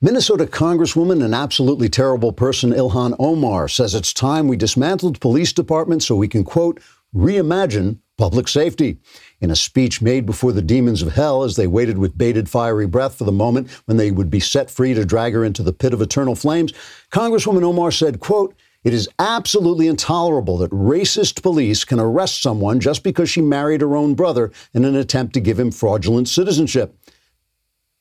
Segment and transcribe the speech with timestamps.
[0.00, 6.06] Minnesota Congresswoman and absolutely terrible person Ilhan Omar says it's time we dismantled police departments
[6.06, 6.80] so we can, quote,
[7.12, 8.98] reimagine public safety.
[9.40, 12.86] In a speech made before the demons of hell as they waited with bated fiery
[12.86, 15.72] breath for the moment when they would be set free to drag her into the
[15.72, 16.72] pit of eternal flames,
[17.10, 18.54] Congresswoman Omar said, quote,
[18.84, 23.96] it is absolutely intolerable that racist police can arrest someone just because she married her
[23.96, 26.96] own brother in an attempt to give him fraudulent citizenship.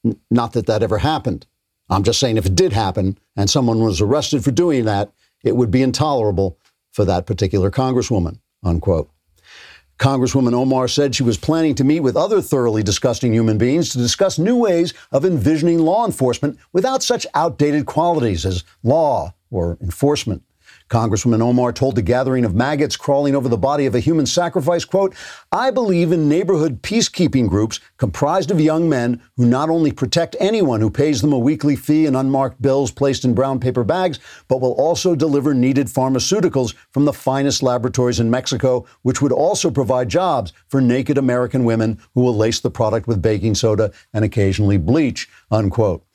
[0.06, 1.48] N- not that that ever happened.
[1.90, 5.12] I'm just saying if it did happen and someone was arrested for doing that,
[5.44, 6.58] it would be intolerable
[6.92, 9.10] for that particular congresswoman, unquote.
[10.00, 13.98] Congresswoman Omar said she was planning to meet with other thoroughly disgusting human beings to
[13.98, 20.44] discuss new ways of envisioning law enforcement without such outdated qualities as law or enforcement.
[20.90, 24.86] Congresswoman Omar told the gathering of maggots crawling over the body of a human sacrifice,
[24.86, 25.14] quote,
[25.52, 30.80] I believe in neighborhood peacekeeping groups comprised of young men who not only protect anyone
[30.80, 34.62] who pays them a weekly fee and unmarked bills placed in brown paper bags, but
[34.62, 40.08] will also deliver needed pharmaceuticals from the finest laboratories in Mexico, which would also provide
[40.08, 44.78] jobs for naked American women who will lace the product with baking soda and occasionally
[44.78, 46.07] bleach, unquote.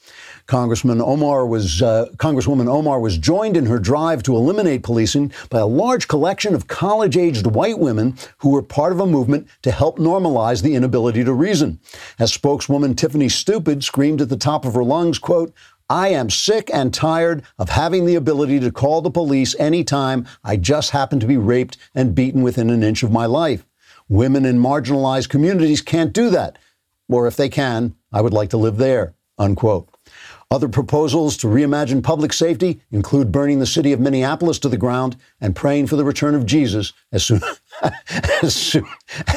[0.46, 5.60] Congressman Omar was, uh, Congresswoman Omar was joined in her drive to eliminate policing by
[5.60, 9.70] a large collection of college aged white women who were part of a movement to
[9.70, 11.78] help normalize the inability to reason.
[12.18, 15.52] As spokeswoman Tiffany Stupid screamed at the top of her lungs, quote,
[15.88, 20.56] I am sick and tired of having the ability to call the police anytime I
[20.56, 23.66] just happen to be raped and beaten within an inch of my life.
[24.08, 26.58] Women in marginalized communities can't do that.
[27.08, 29.14] Or if they can, I would like to live there.
[29.38, 29.91] Unquote.
[30.52, 35.16] Other proposals to reimagine public safety include burning the city of Minneapolis to the ground
[35.40, 37.40] and praying for the return of Jesus as soon
[38.42, 38.84] as, soon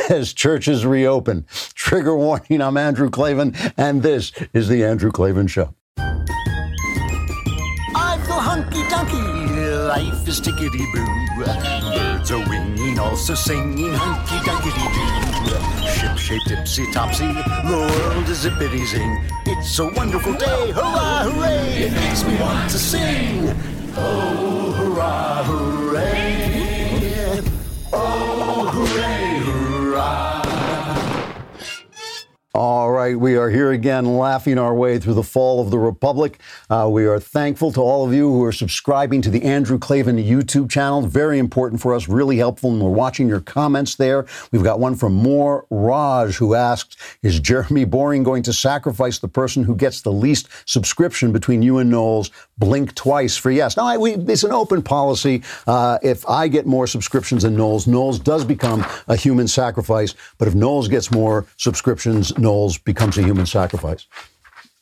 [0.10, 1.46] as churches reopen.
[1.74, 5.74] Trigger warning, I'm Andrew Klavan, and this is The Andrew Klavan Show.
[5.98, 6.26] I
[8.26, 11.08] feel hunky dunky, life is tickety boo.
[11.46, 15.25] Birds are winging, also singing hunky dunky doo.
[16.26, 19.24] Shaped tipsy topsy, the world is zippity zing.
[19.46, 21.84] It's a wonderful day, hurrah, hooray!
[21.84, 23.54] It makes me want to sing.
[23.96, 26.25] Oh, hurrah, hooray!
[32.56, 36.40] All right, we are here again, laughing our way through the fall of the Republic.
[36.70, 40.16] Uh, we are thankful to all of you who are subscribing to the Andrew Klavan
[40.16, 41.02] YouTube channel.
[41.02, 44.26] Very important for us, really helpful, and we're watching your comments there.
[44.54, 49.28] We've got one from More Raj who asks, "Is Jeremy Boring going to sacrifice the
[49.28, 52.32] person who gets the least subscription between you and Knowles?
[52.58, 55.44] Blink twice for yes." Now, it's an open policy.
[55.68, 60.16] Uh, if I get more subscriptions than Knowles, Knowles does become a human sacrifice.
[60.38, 64.06] But if Knowles gets more subscriptions, Knowles becomes a human sacrifice.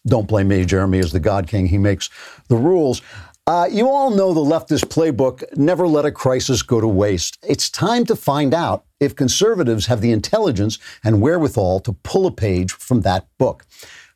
[0.05, 0.65] Don't blame me.
[0.65, 1.65] Jeremy is the God King.
[1.65, 2.09] He makes
[2.49, 3.01] the rules.
[3.47, 7.37] Uh, you all know the leftist playbook never let a crisis go to waste.
[7.41, 12.31] It's time to find out if conservatives have the intelligence and wherewithal to pull a
[12.31, 13.65] page from that book.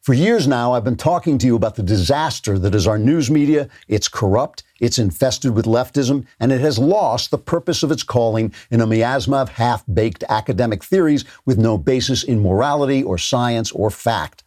[0.07, 3.29] For years now, I've been talking to you about the disaster that is our news
[3.29, 3.67] media.
[3.89, 8.53] It's corrupt, it's infested with leftism, and it has lost the purpose of its calling
[8.71, 13.69] in a miasma of half baked academic theories with no basis in morality or science
[13.73, 14.45] or fact.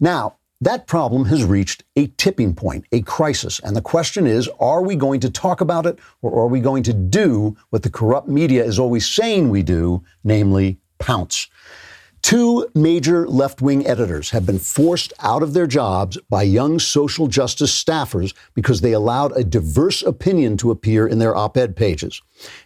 [0.00, 3.60] Now, that problem has reached a tipping point, a crisis.
[3.60, 6.82] And the question is are we going to talk about it or are we going
[6.82, 11.46] to do what the corrupt media is always saying we do, namely pounce?
[12.22, 17.26] Two major left wing editors have been forced out of their jobs by young social
[17.26, 22.20] justice staffers because they allowed a diverse opinion to appear in their op ed pages.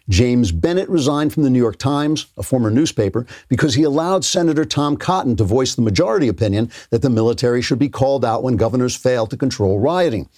[0.08, 4.64] James Bennet resigned from the New York Times, a former newspaper, because he allowed Senator
[4.64, 8.56] Tom Cotton to voice the majority opinion that the military should be called out when
[8.56, 10.28] governors fail to control rioting.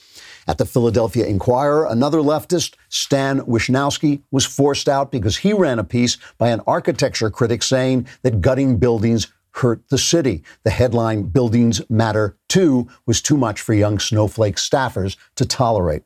[0.47, 5.85] At the Philadelphia Inquirer, another leftist, Stan Wischnowski, was forced out because he ran a
[5.85, 10.43] piece by an architecture critic saying that gutting buildings hurt the city.
[10.65, 16.03] The headline, Buildings Matter Too, was too much for young snowflake staffers to tolerate.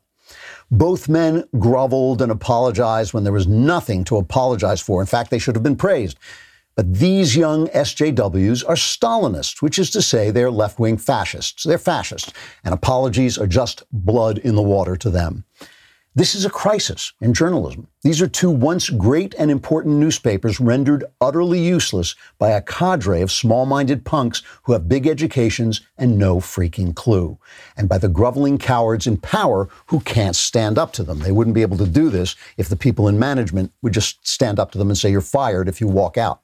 [0.71, 5.01] Both men groveled and apologized when there was nothing to apologize for.
[5.01, 6.17] In fact, they should have been praised.
[6.75, 11.63] But these young SJWs are Stalinists, which is to say they're left wing fascists.
[11.63, 12.31] They're fascists,
[12.63, 15.43] and apologies are just blood in the water to them.
[16.15, 17.87] This is a crisis in journalism.
[18.01, 23.31] These are two once great and important newspapers rendered utterly useless by a cadre of
[23.31, 27.37] small minded punks who have big educations and no freaking clue,
[27.77, 31.19] and by the groveling cowards in power who can't stand up to them.
[31.19, 34.59] They wouldn't be able to do this if the people in management would just stand
[34.59, 36.41] up to them and say, You're fired if you walk out.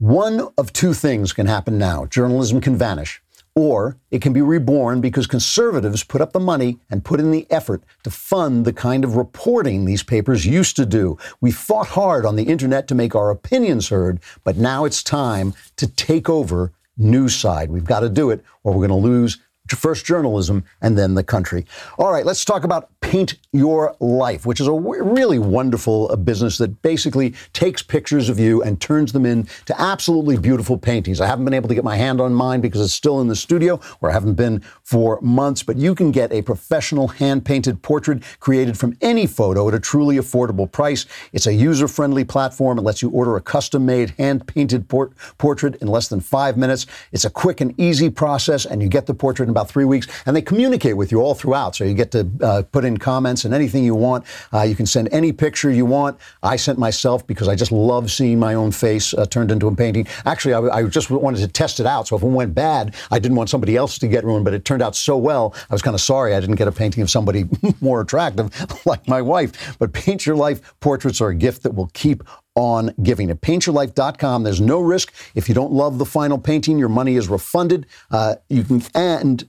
[0.00, 3.22] One of two things can happen now journalism can vanish,
[3.54, 7.46] Or it can be reborn because conservatives put up the money and put in the
[7.48, 11.16] effort to fund the kind of reporting these papers used to do.
[11.40, 15.54] We fought hard on the internet to make our opinions heard, but now it's time
[15.76, 17.70] to take over news side.
[17.70, 19.38] We've got to do it or we're going to lose
[19.68, 21.64] first journalism and then the country.
[21.98, 26.16] All right, let's talk about Paint Your Life, which is a w- really wonderful uh,
[26.16, 31.20] business that basically takes pictures of you and turns them into absolutely beautiful paintings.
[31.20, 33.36] I haven't been able to get my hand on mine because it's still in the
[33.36, 37.80] studio where I haven't been for months, but you can get a professional hand painted
[37.80, 41.06] portrait created from any photo at a truly affordable price.
[41.32, 42.78] It's a user friendly platform.
[42.78, 46.58] It lets you order a custom made hand painted port- portrait in less than five
[46.58, 46.86] minutes.
[47.12, 50.34] It's a quick and easy process, and you get the portrait about three weeks, and
[50.34, 51.76] they communicate with you all throughout.
[51.76, 54.24] So you get to uh, put in comments and anything you want.
[54.52, 56.18] Uh, you can send any picture you want.
[56.42, 59.74] I sent myself because I just love seeing my own face uh, turned into a
[59.74, 60.06] painting.
[60.26, 62.08] Actually, I, I, just wanted to test it out.
[62.08, 64.64] So if it went bad, I didn't want somebody else to get ruined, but it
[64.64, 65.54] turned out so well.
[65.70, 67.44] I was kind of sorry I didn't get a painting of somebody
[67.80, 68.50] more attractive
[68.86, 69.76] like my wife.
[69.78, 72.24] But Paint Your Life portraits are a gift that will keep
[72.54, 73.30] on giving.
[73.30, 75.12] At paintyourlife.com, there's no risk.
[75.34, 77.86] If you don't love the final painting, your money is refunded.
[78.10, 79.48] Uh, you can, and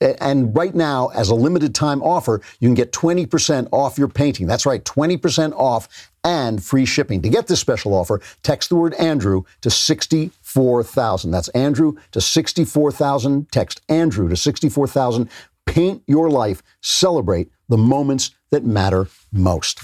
[0.00, 4.46] and right now, as a limited time offer, you can get 20% off your painting.
[4.46, 7.20] That's right, 20% off and free shipping.
[7.22, 11.30] To get this special offer, text the word Andrew to 64,000.
[11.30, 13.50] That's Andrew to 64,000.
[13.50, 15.28] Text Andrew to 64,000.
[15.66, 16.62] Paint your life.
[16.80, 19.80] Celebrate the moments that matter most.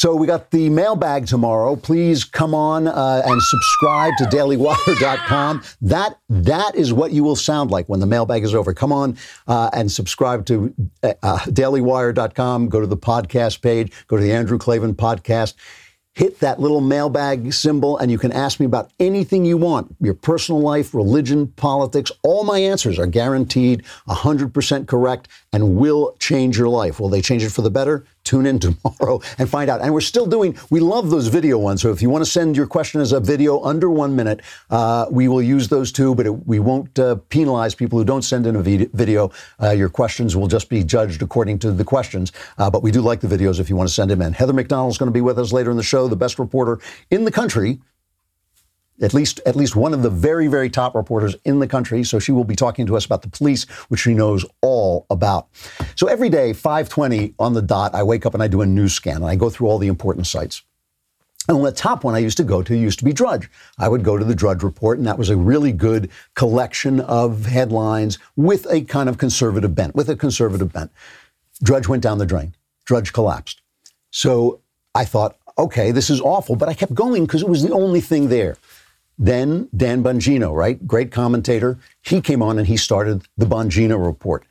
[0.00, 1.76] So we got the mailbag tomorrow.
[1.76, 5.62] Please come on uh, and subscribe to dailywire.com.
[5.82, 8.72] That that is what you will sound like when the mailbag is over.
[8.72, 12.70] Come on uh, and subscribe to uh, dailywire.com.
[12.70, 13.92] Go to the podcast page.
[14.06, 15.52] Go to the Andrew Klavan podcast
[16.14, 20.14] hit that little mailbag symbol and you can ask me about anything you want your
[20.14, 22.10] personal life, religion, politics.
[22.22, 27.00] All my answers are guaranteed 100% correct and will change your life.
[27.00, 28.04] Will they change it for the better?
[28.22, 29.80] Tune in tomorrow and find out.
[29.80, 31.82] And we're still doing, we love those video ones.
[31.82, 35.06] So if you want to send your question as a video under one minute, uh,
[35.10, 38.46] we will use those too, but it, we won't uh, penalize people who don't send
[38.46, 39.30] in a video.
[39.60, 42.32] Uh, your questions will just be judged according to the questions.
[42.58, 44.32] Uh, but we do like the videos if you want to send them in.
[44.32, 46.78] Heather Mac Donald's going to be with us later in the show, the best reporter
[47.10, 47.80] in the country
[49.00, 52.18] at least at least one of the very very top reporters in the country so
[52.18, 55.48] she will be talking to us about the police which she knows all about
[55.94, 58.92] so every day 5:20 on the dot I wake up and I do a news
[58.92, 60.62] scan and I go through all the important sites
[61.48, 63.50] and the top one I used to go to used to be Drudge.
[63.78, 67.46] I would go to the Drudge Report, and that was a really good collection of
[67.46, 70.92] headlines with a kind of conservative bent, with a conservative bent.
[71.62, 72.54] Drudge went down the drain.
[72.84, 73.62] Drudge collapsed.
[74.10, 74.60] So
[74.94, 78.00] I thought, okay, this is awful, but I kept going because it was the only
[78.00, 78.56] thing there.
[79.22, 80.84] Then Dan Bongino, right?
[80.86, 81.78] Great commentator.
[82.00, 84.46] He came on and he started the Bongino report.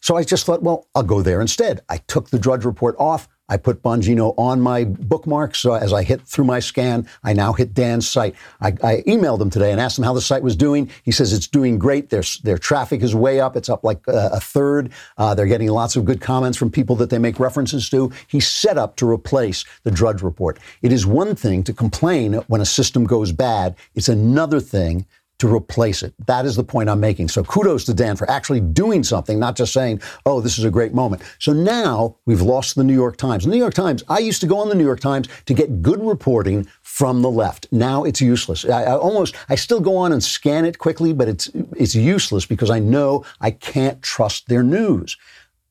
[0.00, 1.82] So I just thought, well, I'll go there instead.
[1.90, 3.28] I took the Drudge report off.
[3.48, 5.54] I put Bongino on my bookmark.
[5.54, 8.34] So as I hit through my scan, I now hit Dan's site.
[8.60, 10.90] I, I, emailed him today and asked him how the site was doing.
[11.02, 12.08] He says it's doing great.
[12.08, 13.54] Their, their traffic is way up.
[13.54, 14.92] It's up like a, a third.
[15.18, 18.10] Uh, they're getting lots of good comments from people that they make references to.
[18.28, 20.58] He's set up to replace the Drudge Report.
[20.80, 23.76] It is one thing to complain when a system goes bad.
[23.94, 25.04] It's another thing
[25.38, 26.14] to replace it.
[26.26, 27.28] That is the point I'm making.
[27.28, 30.70] So kudos to Dan for actually doing something, not just saying, oh, this is a
[30.70, 31.22] great moment.
[31.38, 33.44] So now we've lost the New York Times.
[33.44, 35.82] The New York Times, I used to go on the New York Times to get
[35.82, 37.66] good reporting from the left.
[37.72, 38.64] Now it's useless.
[38.64, 42.46] I, I almost, I still go on and scan it quickly, but it's, it's useless
[42.46, 45.16] because I know I can't trust their news.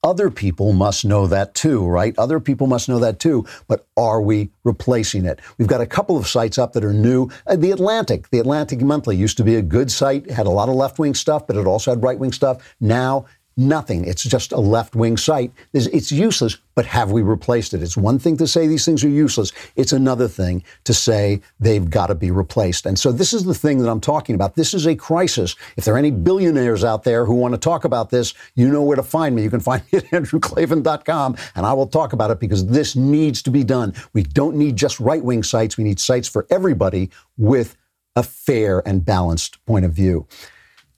[0.04, 2.14] Other people must know that too, right?
[2.18, 3.46] Other people must know that too.
[3.70, 5.40] But are we replacing it?
[5.58, 7.30] We've got a couple of sites up that are new.
[7.48, 10.68] Uh, the Atlantic, the Atlantic Monthly used to be a good site, had a lot
[10.68, 12.76] of left wing stuff, but it also had right wing stuff.
[12.82, 14.06] Now Nothing.
[14.06, 15.52] It's just a left wing site.
[15.74, 17.84] It's useless, but have we replaced it?
[17.84, 19.52] It's one thing to say these things are useless.
[19.76, 22.88] It's another thing to say they've got to be replaced.
[22.88, 24.56] And so this is the thing that I'm talking about.
[24.56, 25.56] This is a crisis.
[25.78, 28.82] If there are any billionaires out there who want to talk about this, you know
[28.82, 29.44] where to find me.
[29.44, 33.44] You can find me at andrewklavan.com and I will talk about it because this needs
[33.44, 33.94] to be done.
[34.14, 35.78] We don't need just right wing sites.
[35.78, 37.78] We need sites for everybody with
[38.16, 40.28] a fair and balanced point of view.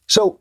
[0.08, 0.40] So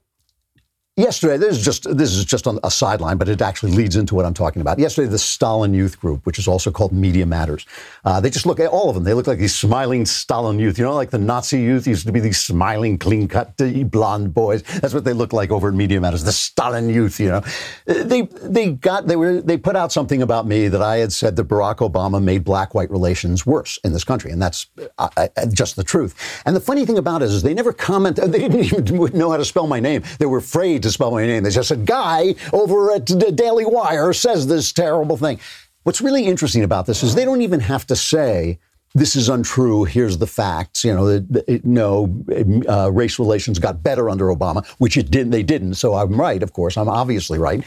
[0.96, 4.14] Yesterday, this is just this is just on a sideline, but it actually leads into
[4.14, 4.78] what I'm talking about.
[4.78, 7.66] Yesterday, the Stalin Youth Group, which is also called Media Matters,
[8.04, 9.02] uh, they just look at all of them.
[9.02, 10.78] They look like these smiling Stalin youth.
[10.78, 13.56] You know, like the Nazi youth used to be these smiling, clean-cut,
[13.90, 14.62] blonde boys.
[14.62, 16.22] That's what they look like over at Media Matters.
[16.22, 17.18] The Stalin youth.
[17.18, 17.42] You know,
[17.86, 21.34] they they got they were they put out something about me that I had said
[21.34, 25.74] that Barack Obama made black-white relations worse in this country, and that's uh, uh just
[25.74, 26.14] the truth.
[26.46, 28.20] And the funny thing about it is, they never comment.
[28.34, 30.02] They didn't even know how to spell my name.
[30.18, 31.42] They were afraid to spell my name.
[31.42, 35.40] They just said, guy over at the Daily Wire says this terrible thing.
[35.82, 38.58] What's really interesting about this is they don't even have to say,
[38.94, 39.84] this is untrue.
[39.84, 40.84] Here's the facts.
[40.84, 42.24] You know, it, it, no,
[42.68, 45.30] uh, race relations got better under Obama, which it didn't.
[45.30, 45.74] They didn't.
[45.74, 46.42] So I'm right.
[46.42, 47.64] Of course, I'm obviously right.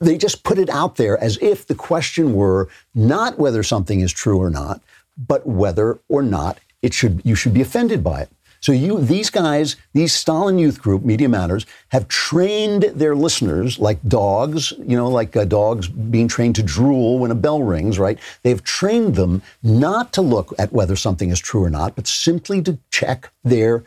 [0.00, 4.12] They just put it out there as if the question were not whether something is
[4.12, 4.82] true or not,
[5.16, 8.28] but whether or not it should you should be offended by it.
[8.64, 14.02] So you, these guys, these Stalin Youth Group, Media Matters, have trained their listeners like
[14.08, 18.18] dogs, you know, like uh, dogs being trained to drool when a bell rings, right?
[18.42, 22.62] They've trained them not to look at whether something is true or not, but simply
[22.62, 23.84] to check their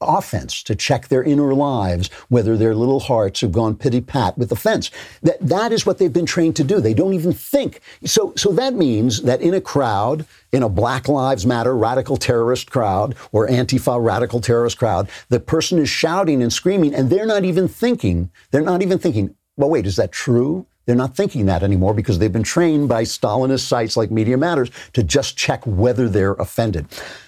[0.00, 4.52] offense to check their inner lives, whether their little hearts have gone pitty pat with
[4.52, 4.90] offense.
[5.22, 6.80] That that is what they've been trained to do.
[6.80, 7.80] They don't even think.
[8.04, 12.70] So so that means that in a crowd, in a Black Lives Matter radical terrorist
[12.70, 17.44] crowd or Antifa radical terrorist crowd, the person is shouting and screaming, and they're not
[17.44, 18.30] even thinking.
[18.50, 19.34] They're not even thinking.
[19.56, 20.66] Well, wait, is that true?
[20.88, 24.70] They're not thinking that anymore because they've been trained by Stalinist sites like Media Matters
[24.94, 26.86] to just check whether they're offended.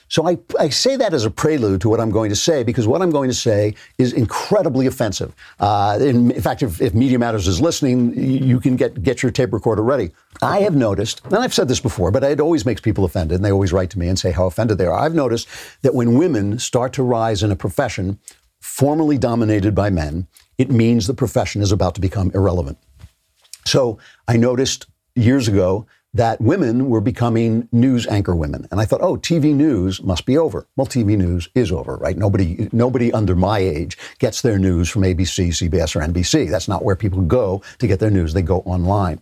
[0.09, 2.89] So I, I say that as a prelude to what I'm going to say because
[2.89, 5.35] what I'm going to say is incredibly offensive.
[5.59, 9.31] Uh, in, in, fact, if, if, Media Matters is listening, you can get, get your
[9.31, 10.11] tape recorder ready.
[10.41, 13.45] I have noticed, and I've said this before, but it always makes people offended, and
[13.45, 14.99] they always write to me and say how offended they are.
[14.99, 15.47] I've noticed
[15.83, 18.21] that when women start to rise in a profession
[18.63, 22.79] formerly dominated by men, it means the profession is about to become irrelevant.
[23.65, 23.99] So
[24.29, 28.67] I noticed years ago that women were becoming news anchor women.
[28.71, 30.67] And I thought, oh, TV news must be over.
[30.77, 32.17] Well, TV news is over, right?
[32.17, 36.51] Nobody, nobody under my age gets their news from ABC, CBS, or NBC.
[36.51, 38.33] That's not where people go to get their news.
[38.33, 39.21] They go online.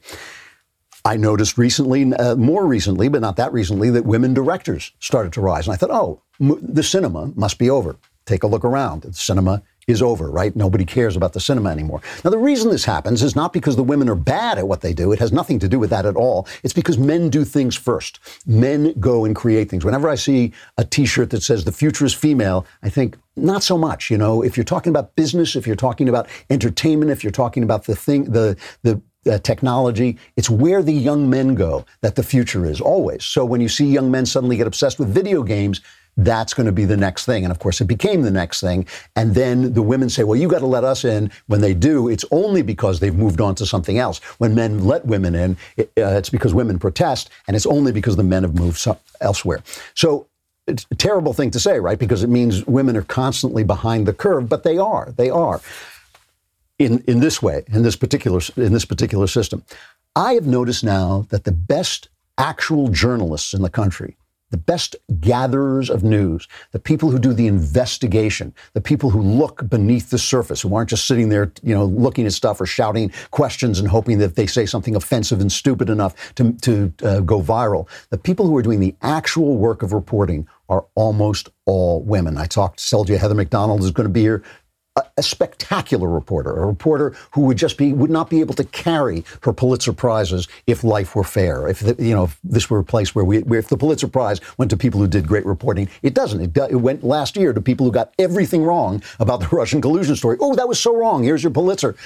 [1.05, 5.41] I noticed recently, uh, more recently, but not that recently, that women directors started to
[5.41, 5.67] rise.
[5.67, 7.97] And I thought, oh, m- the cinema must be over.
[8.25, 9.03] Take a look around.
[9.03, 10.55] The cinema is over, right?
[10.55, 12.01] Nobody cares about the cinema anymore.
[12.23, 14.93] Now, the reason this happens is not because the women are bad at what they
[14.93, 15.11] do.
[15.13, 16.47] It has nothing to do with that at all.
[16.63, 18.21] It's because men do things first.
[18.47, 19.85] Men go and create things.
[19.85, 23.79] Whenever I see a T-shirt that says "the future is female," I think not so
[23.79, 24.11] much.
[24.11, 27.63] You know, if you're talking about business, if you're talking about entertainment, if you're talking
[27.63, 30.17] about the thing, the the uh, technology.
[30.37, 33.25] It's where the young men go that the future is always.
[33.25, 35.81] So when you see young men suddenly get obsessed with video games,
[36.19, 37.45] that's going to be the next thing.
[37.45, 38.87] And of course, it became the next thing.
[39.15, 41.31] And then the women say, well, you got to let us in.
[41.47, 44.19] When they do, it's only because they've moved on to something else.
[44.39, 48.17] When men let women in, it, uh, it's because women protest, and it's only because
[48.17, 49.63] the men have moved so- elsewhere.
[49.95, 50.27] So
[50.67, 51.99] it's a terrible thing to say, right?
[51.99, 55.15] Because it means women are constantly behind the curve, but they are.
[55.17, 55.61] They are.
[56.81, 59.65] In, in this way, in this particular in this particular system,
[60.15, 64.17] I have noticed now that the best actual journalists in the country
[64.51, 69.69] the best gatherers of news, the people who do the investigation, the people who look
[69.69, 73.13] beneath the surface, who aren't just sitting there, you know, looking at stuff or shouting
[73.31, 77.43] questions and hoping that they say something offensive and stupid enough to, to uh, go
[77.43, 77.89] viral.
[78.11, 82.37] The people who are doing the actual work of reporting are almost all women.
[82.37, 84.43] I talked, told you Heather Mac Donald is going to be here
[85.17, 89.25] a, spectacular reporter, a reporter who would just be would not be able to carry
[89.43, 91.69] her Pulitzer prizes if life were fair.
[91.69, 94.09] If the, you know if this were a place where we where if the Pulitzer
[94.09, 96.41] Prize went to people who did great reporting, it doesn't.
[96.41, 100.17] It, it went last year to people who got everything wrong about the Russian collusion
[100.17, 100.37] story.
[100.41, 101.23] Oh, that was so wrong.
[101.23, 101.97] Here's your Pulitzer.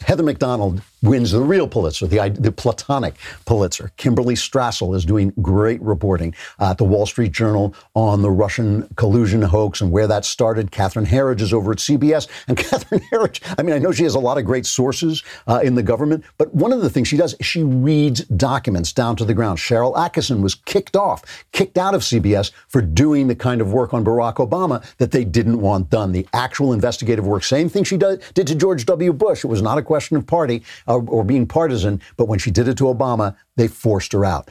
[0.00, 3.90] Heather Mac Donald wins the real Pulitzer, the, the platonic Pulitzer.
[3.96, 9.42] Kimberly Strassel is doing great reporting at the Wall Street Journal on the Russian collusion
[9.42, 10.70] hoax and where that started.
[10.70, 12.28] Catherine Herridge is over at CBS.
[12.48, 15.60] And Catherine Herridge, I mean, I know she has a lot of great sources uh,
[15.62, 19.24] in the government, but one of the things she does she reads documents down to
[19.24, 19.58] the ground.
[19.58, 23.92] Sharyl Attkisson was kicked off, kicked out of CBS for doing the kind of work
[23.92, 26.12] on Barack Obama that they didn't want done.
[26.12, 27.44] The actual investigative work.
[27.44, 29.12] Same thing she did, did to George W.
[29.12, 29.44] Bush.
[29.44, 32.68] It was not a question of party Uh, or being partisan, but when she did
[32.68, 34.50] it to Obama, they forced her out.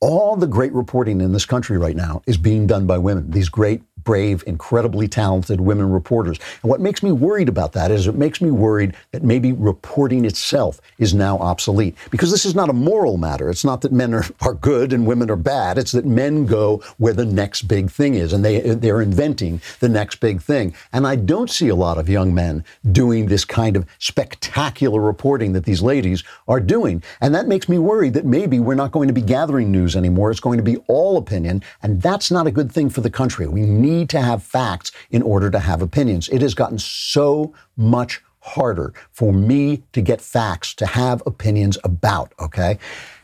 [0.00, 3.30] All the great reporting in this country right now is being done by women.
[3.30, 6.38] These great brave, incredibly talented women reporters.
[6.62, 10.24] And what makes me worried about that is it makes me worried that maybe reporting
[10.24, 11.96] itself is now obsolete.
[12.10, 13.50] Because this is not a moral matter.
[13.50, 15.78] It's not that men are, are good and women are bad.
[15.78, 19.88] It's that men go where the next big thing is, and they, they're inventing the
[19.88, 20.74] next big thing.
[20.92, 25.52] And I don't see a lot of young men doing this kind of spectacular reporting
[25.52, 27.02] that these ladies are doing.
[27.20, 30.30] And that makes me worried that maybe we're not going to be gathering news anymore.
[30.30, 33.46] It's going to be all opinion, and that's not a good thing for the country.
[33.46, 36.28] We need need to have facts in order to have opinions.
[36.28, 42.32] It has gotten so much harder for me to get facts, to have opinions about,
[42.40, 42.78] okay?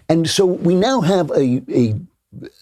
[0.09, 1.95] And so we now have a, a,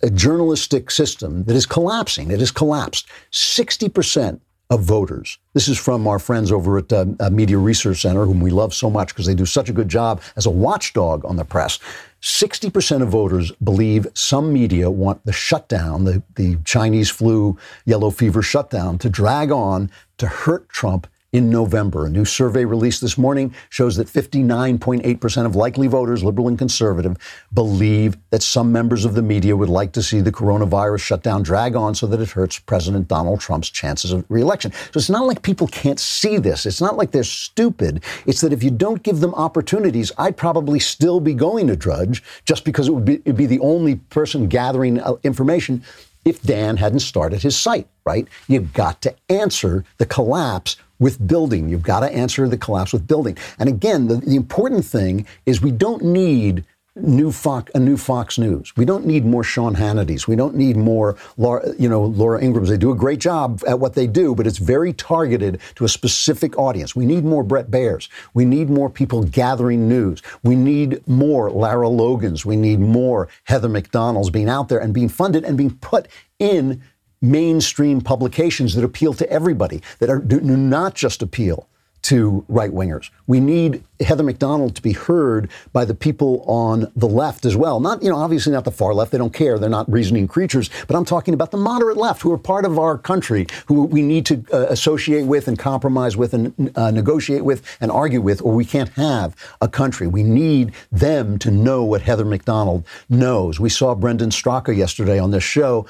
[0.03, 2.31] a journalistic system that is collapsing.
[2.31, 3.09] It has collapsed.
[3.33, 5.39] 60% of voters.
[5.55, 8.91] This is from our friends over at uh, Media Research Center, whom we love so
[8.91, 11.79] much because they do such a good job as a watchdog on the press.
[12.27, 18.43] 60% of voters believe some media want the shutdown, the, the Chinese flu, yellow fever
[18.43, 22.07] shutdown, to drag on to hurt Trump in November.
[22.07, 27.17] A new survey released this morning shows that 59.8% of likely voters, liberal and conservative,
[27.53, 31.77] believe that some members of the media would like to see the coronavirus shutdown drag
[31.77, 34.73] on so that it hurts President Donald Trump's chances of reelection.
[34.73, 36.65] So it's not like people can't see this.
[36.67, 38.03] It's not like they're stupid.
[38.25, 42.23] It's that if you don't give them opportunities, I'd probably still be going to Drudge
[42.45, 45.83] just because it would be, be the only person gathering uh, information
[46.27, 48.27] if Dan hadn't started his site, right?
[48.49, 51.69] You've got to answer the collapse with building.
[51.69, 53.37] You've got to answer the collapse with building.
[53.59, 56.65] And again, the, the important thing is we don't need
[56.97, 58.75] new Fox, a new Fox News.
[58.77, 60.27] We don't need more Sean Hannity's.
[60.27, 62.69] We don't need more, Laura, you know, Laura Ingrams.
[62.69, 65.89] They do a great job at what they do, but it's very targeted to a
[65.89, 66.97] specific audience.
[66.97, 68.09] We need more Bret Baier's.
[68.35, 70.23] We need more people gathering news.
[70.43, 72.47] We need more Lara Logans.
[72.47, 76.09] We need more Heather Mac Donalds being out there and being funded and being put
[76.39, 76.83] in
[77.21, 81.69] mainstream publications that appeal to everybody, that are, do not just appeal
[82.07, 83.11] to right wingers.
[83.27, 87.57] We need Heather Mac Donald to be heard by the people on the left as
[87.57, 87.81] well.
[87.81, 89.11] Not, you know, obviously not the far left.
[89.11, 89.59] They don't care.
[89.59, 90.71] They're not reasoning creatures.
[90.87, 94.03] But I'm talking about the moderate left who are part of our country, who we
[94.03, 98.41] need to uh, associate with and compromise with and uh, negotiate with and argue with,
[98.41, 100.07] or we can't have a country.
[100.07, 103.59] We need them to know what Heather Mac Donald knows.
[103.59, 105.87] We saw Brandon Straka yesterday on this show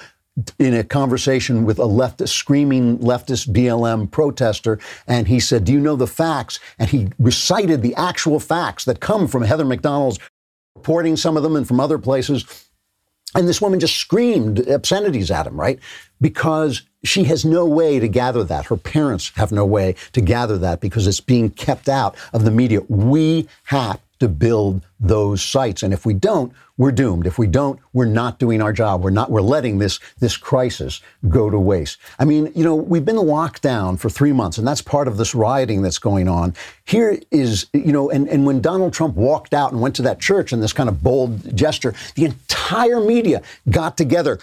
[0.58, 5.80] in a conversation with a leftist, screaming leftist BLM protester, and he said, Do you
[5.80, 6.60] know the facts?
[6.78, 10.18] And he recited the actual facts that come from Heather Mac Donald's
[10.74, 12.44] reporting some of them and from other places.
[13.34, 15.78] And this woman just screamed obscenities at him, right?
[16.20, 18.66] Because she has no way to gather that.
[18.66, 22.50] Her parents have no way to gather that because it's being kept out of the
[22.50, 22.80] media.
[22.88, 25.82] We have to build those sites.
[25.82, 27.26] And if we don't, we're doomed.
[27.26, 29.02] If we don't, we're not doing our job.
[29.02, 31.98] We're not, we're letting this, this crisis go to waste.
[32.18, 35.16] I mean, you know, we've been locked down for three months, and that's part of
[35.16, 36.54] this rioting that's going on.
[36.84, 40.20] Here is, you know, and, and when Donald Trump walked out and went to that
[40.20, 44.38] church in this kind of bold gesture, the entire media got together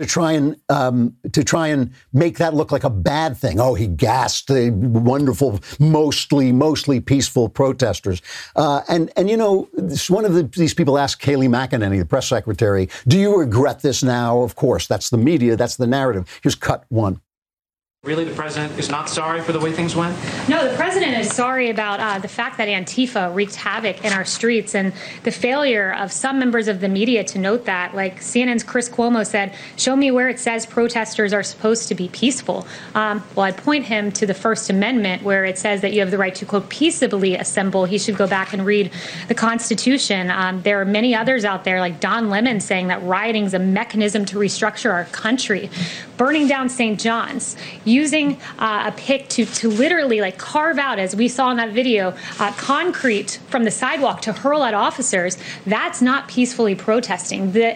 [0.00, 3.60] to try and um, to try and make that look like a bad thing.
[3.60, 8.22] Oh, he gassed the wonderful, mostly mostly peaceful protesters.
[8.56, 9.68] Uh, and and you know,
[10.08, 14.02] one of the, these people asked Kayleigh McEnany, the press secretary, "Do you regret this
[14.02, 16.40] now?" Of course, that's the media, that's the narrative.
[16.42, 17.20] Here's cut one.
[18.02, 20.16] Really, the president is not sorry for the way things went?
[20.48, 24.24] No, the president is sorry about uh, the fact that Antifa wreaked havoc in our
[24.24, 27.94] streets and the failure of some members of the media to note that.
[27.94, 32.08] Like CNN's Chris Cuomo said, show me where it says protesters are supposed to be
[32.08, 32.66] peaceful.
[32.94, 36.10] Um, well, I'd point him to the First Amendment where it says that you have
[36.10, 37.84] the right to, quote, peaceably assemble.
[37.84, 38.90] He should go back and read
[39.28, 40.30] the Constitution.
[40.30, 43.58] Um, there are many others out there, like Don Lemon, saying that rioting is a
[43.58, 45.68] mechanism to restructure our country.
[46.16, 46.98] Burning down St.
[46.98, 47.56] John's
[47.90, 51.72] using uh, a pick to, to literally like carve out, as we saw in that
[51.72, 57.52] video, uh, concrete from the sidewalk to hurl at officers, that's not peacefully protesting.
[57.52, 57.70] The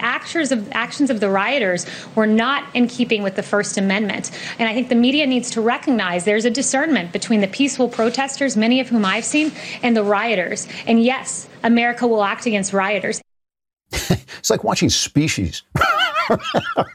[0.53, 4.31] of, actions of the rioters were not in keeping with the First Amendment.
[4.59, 8.57] And I think the media needs to recognize there's a discernment between the peaceful protesters,
[8.57, 10.69] many of whom I've seen, and the rioters.
[10.87, 13.21] And yes, America will act against rioters.
[13.93, 15.63] it's like watching Species.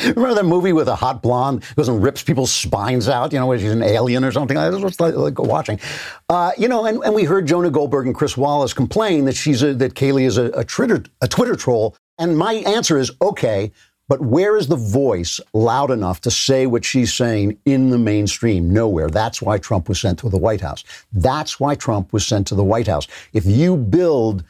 [0.00, 3.32] Remember that movie with a hot blonde who goes and rips people's spines out?
[3.32, 4.56] You know, she's an alien or something.
[4.56, 5.80] That's what's like, like watching.
[6.28, 9.62] Uh, you know, and, and we heard Jonah Goldberg and Chris Wallace complain that she's
[9.62, 11.96] a, that Kayleigh is a, a Twitter a Twitter troll.
[12.18, 13.72] And my answer is okay.
[14.10, 18.68] But where is the voice loud enough to say what she's saying in the mainstream?
[18.68, 19.08] Nowhere.
[19.08, 20.82] That's why Trump was sent to the White House.
[21.12, 23.06] That's why Trump was sent to the White House.
[23.32, 24.42] If you build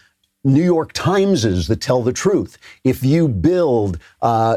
[0.43, 4.57] New York Timeses that tell the truth, if you build uh,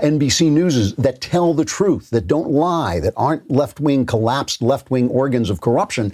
[0.00, 4.90] NBC Newses that tell the truth, that don't lie, that aren't left wing, collapsed left
[4.90, 6.12] wing organs of corruption,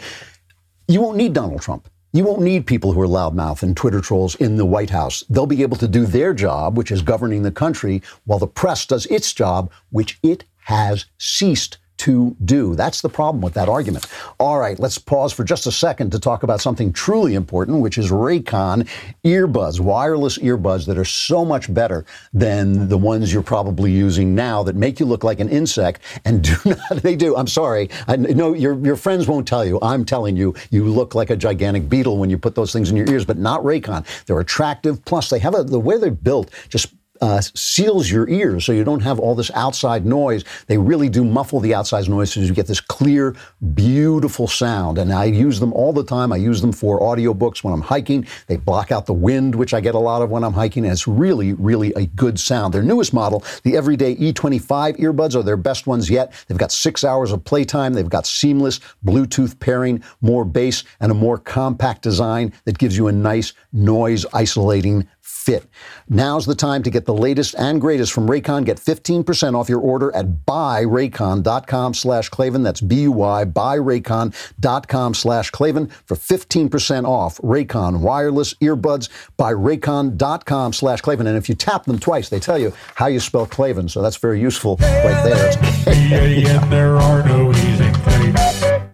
[0.87, 1.89] you won't need Donald Trump.
[2.15, 5.23] You won't need people who are loudmouth and Twitter trolls in the White House.
[5.29, 8.87] They'll be able to do their job, which is governing the country, while the press
[8.87, 12.75] does its job, which it has ceased to do.
[12.75, 14.07] That's the problem with that argument.
[14.39, 17.99] All right, let's pause for just a second to talk about something truly important, which
[17.99, 18.89] is Raycon
[19.25, 24.63] earbuds, wireless earbuds that are so much better than the ones you're probably using now
[24.63, 27.37] that make you look like an insect and do not, they do.
[27.37, 27.91] I'm sorry.
[28.07, 29.79] I know your, your friends won't tell you.
[29.83, 32.97] I'm telling you, you look like a gigantic beetle when you put those things in
[32.97, 34.07] your ears, but not Raycon.
[34.27, 35.05] They're attractive.
[35.05, 38.85] Plus, they have a, the way they're built just uh, seals your ears so you
[38.85, 40.45] don't have all this outside noise.
[40.67, 43.35] They really do muffle the outside noise so you get this clear,
[43.75, 44.99] beautiful sound.
[44.99, 46.33] And I use them all the time.
[46.33, 48.27] I use them for audiobooks when I'm hiking.
[48.47, 50.85] They block out the wind, which I get a lot of when I'm hiking.
[50.85, 52.75] And it's really, really a good sound.
[52.75, 56.33] Their newest model, the Everyday E25 earbuds, are their best ones yet.
[56.47, 57.95] They've got six hours of playtime.
[57.95, 63.09] They've got seamless Bluetooth pairing, more bass, and a more compact design that gives you
[63.09, 65.09] a nice noise isolating
[65.49, 65.65] fit.
[66.11, 68.67] Now's the time to get the latest and greatest from Raycon.
[68.67, 72.63] Get 15% off your order at buyraycon.com slash Klavan.
[72.63, 79.09] That's B-U-Y, buyraycon.com slash Klavan for 15% off Raycon wireless earbuds
[79.39, 81.27] by raycon.com slash Klavan.
[81.27, 83.89] And if you tap them twice, they tell you how you spell Klavan.
[83.89, 85.55] So that's very useful right there.
[85.87, 88.85] and there are no easy things.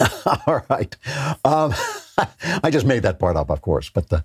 [0.46, 0.96] All right.
[1.44, 1.74] Um,
[2.62, 3.90] I just made that part up, of course.
[3.90, 4.20] But uh,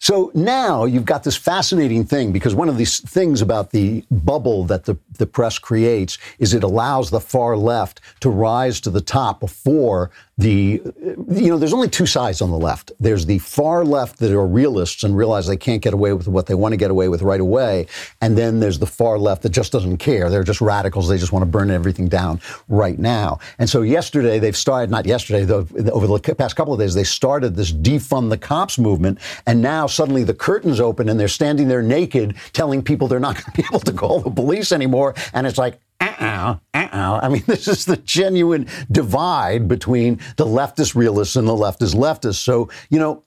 [0.00, 4.64] so now you've got this fascinating thing because one of these things about the bubble
[4.64, 9.00] that the, the press creates is it allows the far left to rise to the
[9.00, 10.80] top before the,
[11.28, 12.92] you know, there's only two sides on the left.
[13.00, 16.46] There's the far left that are realists and realize they can't get away with what
[16.46, 17.88] they want to get away with right away.
[18.20, 20.30] And then there's the far left that just doesn't care.
[20.30, 21.08] They're just radicals.
[21.08, 23.40] They just want to burn everything down right now.
[23.58, 27.04] And so yesterday they've started, not yesterday, though, over the past couple of days, they
[27.04, 29.18] started this defund the cops movement.
[29.44, 33.34] And now suddenly the curtains open and they're standing there naked telling people they're not
[33.34, 35.16] going to be able to call the police anymore.
[35.34, 35.80] And it's like,
[36.20, 37.20] uh-uh, uh-uh.
[37.22, 42.36] I mean, this is the genuine divide between the leftist realists and the leftist leftists.
[42.36, 43.24] So, you know,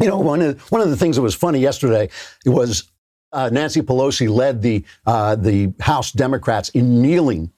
[0.00, 2.08] you know, one of, one of the things that was funny yesterday
[2.44, 2.90] was
[3.32, 7.50] uh, Nancy Pelosi led the uh, the House Democrats in kneeling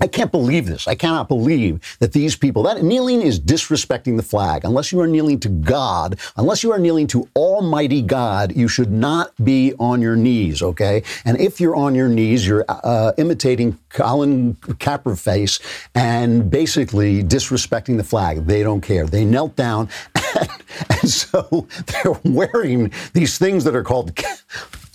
[0.00, 0.88] I can't believe this.
[0.88, 4.64] I cannot believe that these people, that kneeling is disrespecting the flag.
[4.64, 8.90] Unless you are kneeling to God, unless you are kneeling to Almighty God, you should
[8.90, 11.04] not be on your knees, okay?
[11.24, 15.60] And if you're on your knees, you're uh, imitating Colin Kaepernick
[15.94, 18.46] and basically disrespecting the flag.
[18.46, 19.06] They don't care.
[19.06, 19.88] They knelt down,
[20.40, 20.50] and,
[20.90, 24.12] and so they're wearing these things that are called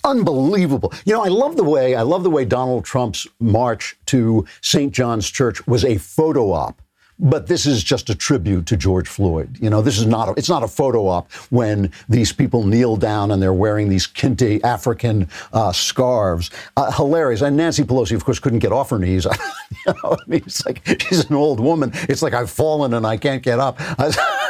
[0.04, 0.92] unbelievable.
[1.04, 4.92] You know, I love the way I love the way Donald Trump's march to St.
[4.92, 6.80] John's Church was a photo op.
[7.22, 9.58] But this is just a tribute to George Floyd.
[9.60, 12.96] You know, this is not a, it's not a photo op when these people kneel
[12.96, 16.50] down and they're wearing these kente African uh, scarves.
[16.78, 17.42] Uh, hilarious.
[17.42, 19.26] And Nancy Pelosi, of course, couldn't get off her knees.
[19.86, 21.92] you know, I mean, it's like she's an old woman.
[22.08, 23.78] It's like I've fallen and I can't get up.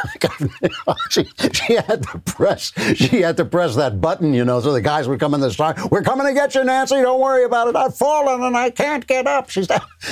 [0.87, 4.73] Oh, she, she had to press she had to press that button, you know, so
[4.73, 5.75] the guys would come in the star.
[5.91, 6.95] We're coming to get you, Nancy.
[6.95, 7.75] Don't worry about it.
[7.75, 9.49] I've fallen and I can't get up.
[9.49, 9.81] She's down.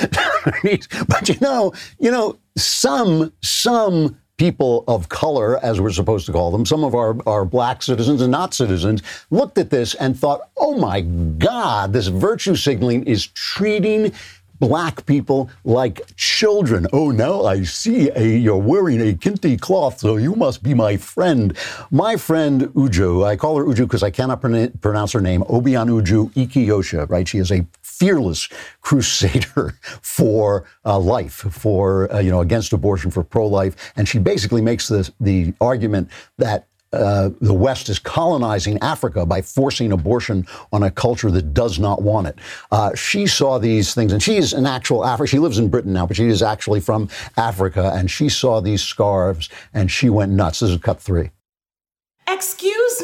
[1.08, 6.50] but you know, you know some some people of color, as we're supposed to call
[6.50, 10.48] them, some of our, our black citizens and not citizens, looked at this and thought,
[10.56, 14.14] oh my God, this virtue signaling is treating
[14.60, 16.86] black people like children.
[16.92, 20.96] Oh, now I see a, you're wearing a kente cloth, so you must be my
[20.96, 21.56] friend.
[21.90, 26.32] My friend Uju, I call her Uju because I cannot pronounce her name, Obianu Uju
[26.34, 27.26] Ikiyosha, right?
[27.26, 28.48] She is a fearless
[28.80, 34.62] crusader for uh, life, for uh, you know against abortion, for pro-life, and she basically
[34.62, 36.66] makes the the argument that.
[36.92, 42.02] Uh, the West is colonizing Africa by forcing abortion on a culture that does not
[42.02, 42.36] want it.
[42.72, 45.30] Uh, she saw these things, and she is an actual African.
[45.30, 48.82] She lives in Britain now, but she is actually from Africa, and she saw these
[48.82, 50.60] scarves, and she went nuts.
[50.60, 51.30] This is cut three.
[52.26, 53.02] Excuse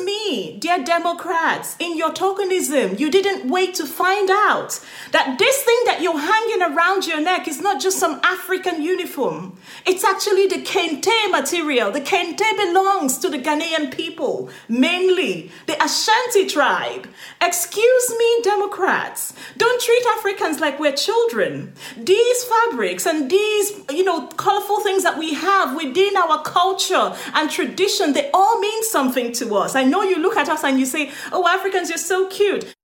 [0.58, 4.80] dear Democrats, in your tokenism, you didn't wait to find out
[5.12, 9.56] that this thing that you're hanging around your neck is not just some African uniform.
[9.86, 11.90] It's actually the Kente material.
[11.90, 17.08] The Kente belongs to the Ghanaian people, mainly the Ashanti tribe.
[17.40, 21.72] Excuse me, Democrats, don't treat Africans like we're children.
[21.96, 27.50] These fabrics and these, you know, colorful things that we have within our culture and
[27.50, 29.74] tradition, they all mean something something to us.
[29.74, 32.74] I know you look at us and you say, oh, Africans, you're so cute.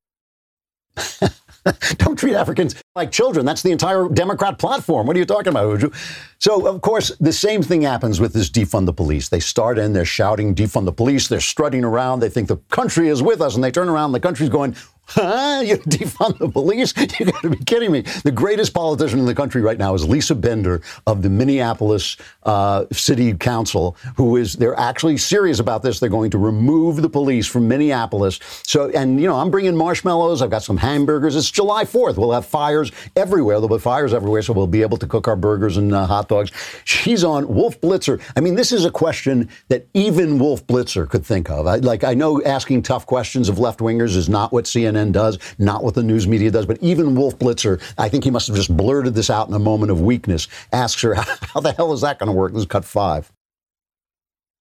[1.99, 3.47] Don't treat Africans like children.
[3.47, 5.07] That's the entire Democrat platform.
[5.07, 5.95] What are you talking about, Uju?
[6.39, 9.29] So, of course, the same thing happens with this defund the police.
[9.29, 11.29] They start in, they're shouting, defund the police.
[11.29, 12.21] They're strutting around.
[12.21, 13.55] They think the country is with us.
[13.55, 14.75] And they turn around, and the country's going,
[15.15, 15.63] Huh?
[15.65, 16.95] You defund the police?
[17.23, 18.01] You got to be kidding me.
[18.25, 22.87] The greatest politician in the country right now is Lisa Bender of the Minneapolis uh,
[22.91, 26.01] City Council, who is, they're actually serious about this.
[26.01, 28.41] They're going to remove the police from Minneapolis.
[28.63, 30.41] So, and, you know, I'm bringing marshmallows.
[30.41, 31.37] I've got some hamburgers.
[31.37, 32.17] It's July 4th.
[32.17, 33.61] We'll have fires everywhere.
[33.61, 36.29] There'll be fires everywhere, so we'll be able to cook our burgers and uh, hot
[36.29, 36.51] dogs.
[36.85, 38.23] She's on Wolf Blitzer.
[38.37, 41.67] I mean, this is a question that even Wolf Blitzer could think of.
[41.67, 45.13] I, like, I know asking tough questions of left wingers is not what CNN CNN
[45.13, 46.67] does, not what the news media does.
[46.67, 49.59] But even Wolf Blitzer, I think he must have just blurted this out in a
[49.59, 52.53] moment of weakness, asks her, How the hell is that going to work?
[52.53, 53.33] This is cut five.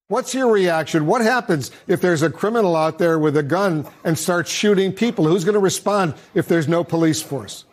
[0.08, 1.06] What's your reaction?
[1.06, 5.26] What happens if there's a criminal out there with a gun and starts shooting people?
[5.26, 7.64] Who's going to respond if there's no police force?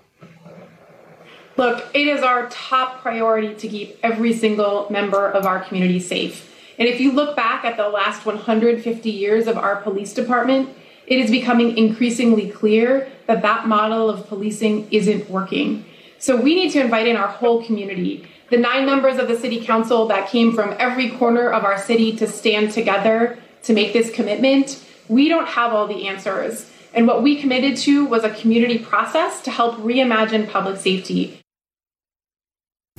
[1.57, 6.45] Look, it is our top priority to keep every single member of our community safe.
[6.79, 10.69] And if you look back at the last 150 years of our police department,
[11.09, 15.85] it is becoming increasingly clear that that model of policing isn't working.
[16.19, 19.65] So we need to invite in our whole community the nine members of the city
[19.65, 24.11] council that came from every corner of our city to stand together to make this
[24.11, 26.71] commitment, we don't have all the answers.
[26.95, 31.38] And what we committed to was a community process to help reimagine public safety.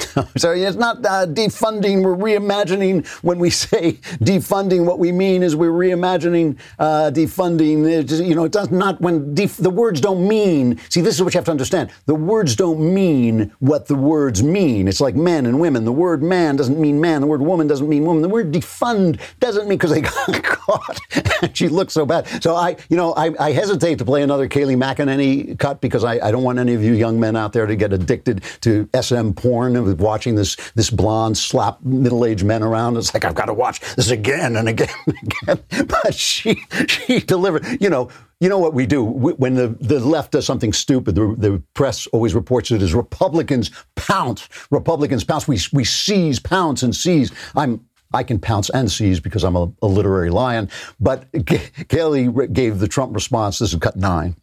[0.37, 2.03] so it's not uh, defunding.
[2.03, 3.07] We're reimagining.
[3.23, 7.87] When we say defunding, what we mean is we're reimagining uh, defunding.
[7.89, 10.79] It, you know, it does not when def- the words don't mean.
[10.89, 11.91] See, this is what you have to understand.
[12.05, 14.87] The words don't mean what the words mean.
[14.87, 15.85] It's like men and women.
[15.85, 17.21] The word man doesn't mean man.
[17.21, 18.21] The word woman doesn't mean woman.
[18.21, 20.99] The word defund doesn't mean because they got caught.
[21.53, 22.27] she looks so bad.
[22.43, 26.27] So I, you know, I, I, hesitate to play another Kayleigh McEnany cut because I,
[26.27, 29.31] I don't want any of you young men out there to get addicted to SM
[29.31, 32.97] porn watching this this blonde slap middle aged men around.
[32.97, 35.87] It's like I've got to watch this again and again and again.
[35.87, 37.65] But she she delivered.
[37.81, 38.09] You know.
[38.41, 41.15] You know what we do when the, the left does something stupid.
[41.15, 44.47] The, the press always reports it as Republicans pounce.
[44.71, 45.45] Republicans pounce.
[45.45, 47.33] We we seize, pounce, and seize.
[47.53, 50.69] I'm I can pounce and seize because I'm a, a literary lion.
[50.99, 53.59] But Kayleigh gave the Trump response.
[53.59, 54.35] This is cut nine.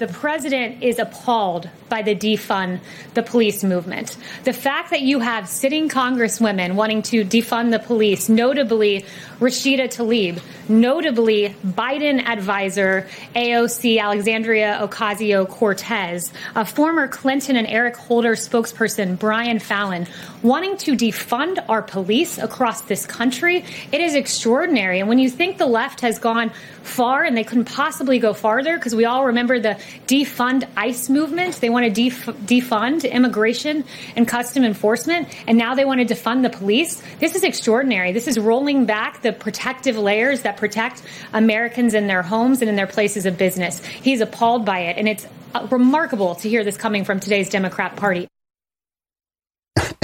[0.00, 2.80] The president is appalled by the defund
[3.12, 4.16] the police movement.
[4.44, 9.04] The fact that you have sitting congresswomen wanting to defund the police, notably
[9.40, 18.36] Rashida Tlaib, notably Biden advisor AOC Alexandria Ocasio Cortez, a former Clinton and Eric Holder
[18.36, 20.06] spokesperson Brian Fallon,
[20.42, 25.00] wanting to defund our police across this country, it is extraordinary.
[25.00, 28.76] And when you think the left has gone far and they couldn't possibly go farther,
[28.76, 31.60] because we all remember the defund ICE movement.
[31.60, 33.84] They want to def- defund immigration
[34.16, 37.02] and custom enforcement, and now they want to defund the police.
[37.18, 38.12] This is extraordinary.
[38.12, 42.76] This is rolling back the protective layers that protect Americans in their homes and in
[42.76, 43.84] their places of business.
[43.84, 47.96] He's appalled by it, and it's uh, remarkable to hear this coming from today's Democrat
[47.96, 48.28] Party.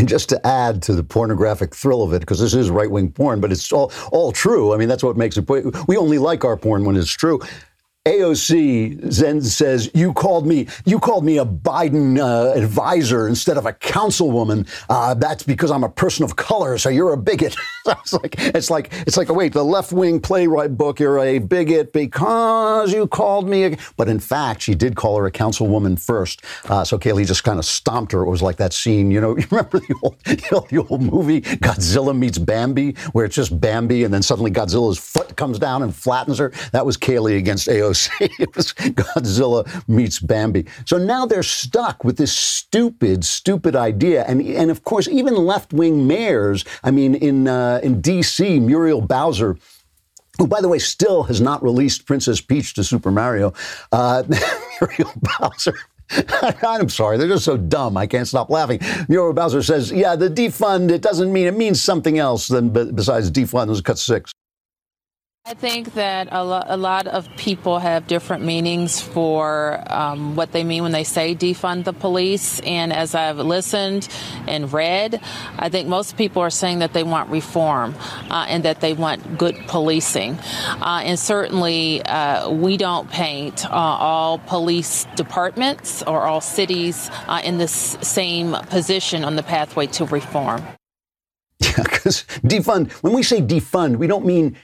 [0.07, 3.11] And just to add to the pornographic thrill of it, because this is right wing
[3.11, 4.73] porn, but it's all all true.
[4.73, 5.51] I mean, that's what makes it.
[5.89, 7.41] We only like our porn when it's true.
[8.07, 10.69] AOC then says, "You called me.
[10.85, 14.69] You called me a Biden uh, advisor instead of a councilwoman.
[14.89, 16.79] Uh, that's because I'm a person of color.
[16.79, 20.79] So you're a bigot." it's like it's like it's like wait, the left wing playwright
[20.79, 21.01] book.
[21.01, 23.65] You're a bigot because you called me.
[23.65, 26.43] A, but in fact, she did call her a councilwoman first.
[26.67, 28.23] Uh, so Kayleigh just kind of stomped her.
[28.23, 29.11] It was like that scene.
[29.11, 33.61] You know, you remember the old, the old movie Godzilla meets Bambi, where it's just
[33.61, 36.53] Bambi, and then suddenly Godzilla's foot comes down and flattens her.
[36.71, 37.96] That was Kayleigh against AOC.
[38.21, 40.67] it was Godzilla meets Bambi.
[40.85, 44.25] So now they're stuck with this stupid, stupid idea.
[44.25, 49.01] And, and of course, even left wing mayors, I mean, in, uh, in D.C., Muriel
[49.01, 49.57] Bowser,
[50.39, 53.55] who, by the way, still has not released Princess Peach to Super Mario,
[53.93, 54.23] uh,
[54.81, 55.75] Muriel Bowser.
[56.63, 57.97] I'm sorry, they're just so dumb.
[57.97, 58.81] I can't stop laughing.
[59.09, 63.31] Muriel Bowser says, "Yeah, the defund it doesn't mean it means something else than besides
[63.31, 64.33] defund." This cut six.
[65.49, 70.51] I think that a, lo- a, lot of people have different meanings for um, what
[70.51, 72.59] they mean when they say defund the police.
[72.63, 74.09] And as I've listened
[74.49, 75.21] and read,
[75.57, 77.95] I think most people are saying that they want reform
[78.29, 80.33] uh, and that they want good policing.
[80.81, 87.41] Uh, and certainly, uh, we don't paint uh, all police departments or all cities uh,
[87.45, 90.61] in the same position on the pathway to reform.
[91.59, 94.57] Yeah, because defund, when we say defund, we don't mean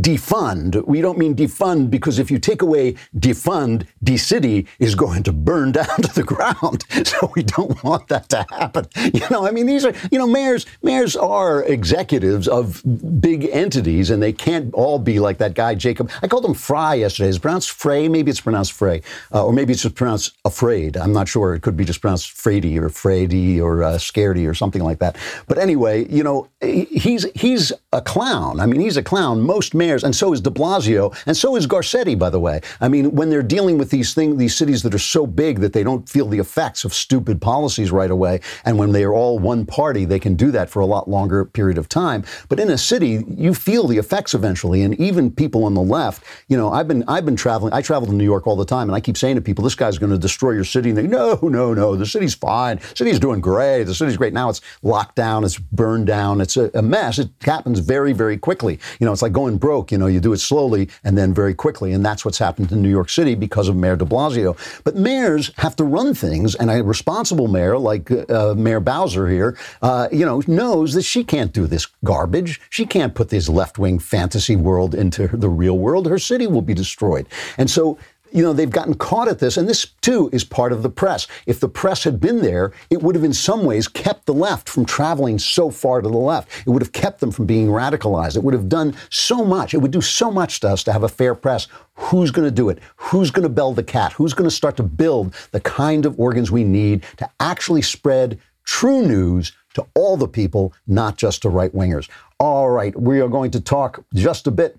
[0.00, 0.84] defund.
[0.86, 5.32] We don't mean defund because if you take away defund, the city is going to
[5.32, 6.84] burn down to the ground.
[7.08, 8.86] So we don't want that to happen.
[9.18, 12.82] You know, I mean, these are, you know, mayors, mayors are executives of
[13.20, 16.10] big entities and they can't all be like that guy, Jacob.
[16.22, 17.30] I called him Fry yesterday.
[17.30, 18.08] Is pronounced Frey?
[18.08, 19.02] Maybe it's pronounced Frey.
[19.32, 20.96] Uh, or maybe it's just pronounced afraid.
[20.96, 21.54] I'm not sure.
[21.54, 25.16] It could be just pronounced Frady or Frady or uh, Scaredy or something like that.
[25.46, 28.60] But anyway, you know, he's, he's a clown.
[28.60, 29.40] I mean, he's a clown.
[29.40, 32.60] Most mayors mayors, and so is De Blasio, and so is Garcetti, by the way.
[32.80, 35.72] I mean, when they're dealing with these things, these cities that are so big that
[35.72, 39.38] they don't feel the effects of stupid policies right away, and when they are all
[39.38, 42.22] one party, they can do that for a lot longer period of time.
[42.48, 46.22] But in a city, you feel the effects eventually, and even people on the left,
[46.48, 47.72] you know, I've been I've been traveling.
[47.72, 49.74] I travel to New York all the time, and I keep saying to people, "This
[49.74, 52.76] guy's going to destroy your city." And they, no, no, no, the city's fine.
[52.76, 53.84] The city's doing great.
[53.84, 54.34] The city's great.
[54.34, 55.44] Now it's locked down.
[55.44, 56.40] It's burned down.
[56.40, 57.18] It's a, a mess.
[57.18, 58.78] It happens very, very quickly.
[59.00, 59.77] You know, it's like going broke.
[59.90, 62.82] You know, you do it slowly and then very quickly, and that's what's happened in
[62.82, 64.56] New York City because of Mayor De Blasio.
[64.84, 69.56] But mayors have to run things, and a responsible mayor like uh, Mayor Bowser here,
[69.82, 72.60] uh, you know, knows that she can't do this garbage.
[72.70, 76.06] She can't put this left-wing fantasy world into the real world.
[76.06, 77.26] Her city will be destroyed.
[77.56, 77.98] And so
[78.32, 81.26] you know, they've gotten caught at this, and this too is part of the press.
[81.46, 84.68] If the press had been there, it would have in some ways kept the left
[84.68, 86.50] from traveling so far to the left.
[86.66, 88.36] It would have kept them from being radicalized.
[88.36, 89.74] It would have done so much.
[89.74, 91.68] It would do so much to us to have a fair press.
[91.94, 92.78] Who's going to do it?
[92.96, 94.12] Who's going to bell the cat?
[94.12, 98.38] Who's going to start to build the kind of organs we need to actually spread
[98.64, 102.08] true news to all the people, not just to right wingers?
[102.38, 104.78] All right, we are going to talk just a bit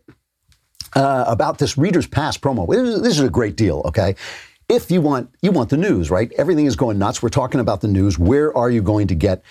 [0.94, 2.68] uh, about this Reader's Pass promo.
[2.68, 4.16] This is a great deal, okay?
[4.68, 6.32] If you want you want the news, right?
[6.38, 7.24] Everything is going nuts.
[7.24, 8.20] We're talking about the news.
[8.20, 9.44] Where are you going to get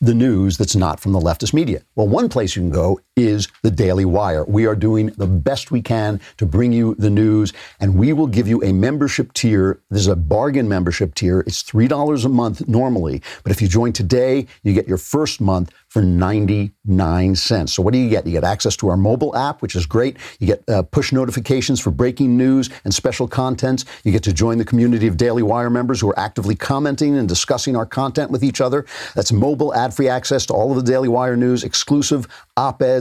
[0.00, 1.82] the news that's not from the leftist media?
[1.94, 4.44] Well, one place you can go is the Daily Wire.
[4.44, 8.26] We are doing the best we can to bring you the news, and we will
[8.26, 9.80] give you a membership tier.
[9.90, 11.40] This is a bargain membership tier.
[11.40, 15.72] It's $3 a month normally, but if you join today, you get your first month
[15.88, 17.72] for 99 cents.
[17.72, 18.26] So what do you get?
[18.26, 20.16] You get access to our mobile app, which is great.
[20.40, 23.84] You get uh, push notifications for breaking news and special contents.
[24.02, 27.28] You get to join the community of Daily Wire members who are actively commenting and
[27.28, 28.86] discussing our content with each other.
[29.14, 32.26] That's mobile ad-free access to all of the Daily Wire news, exclusive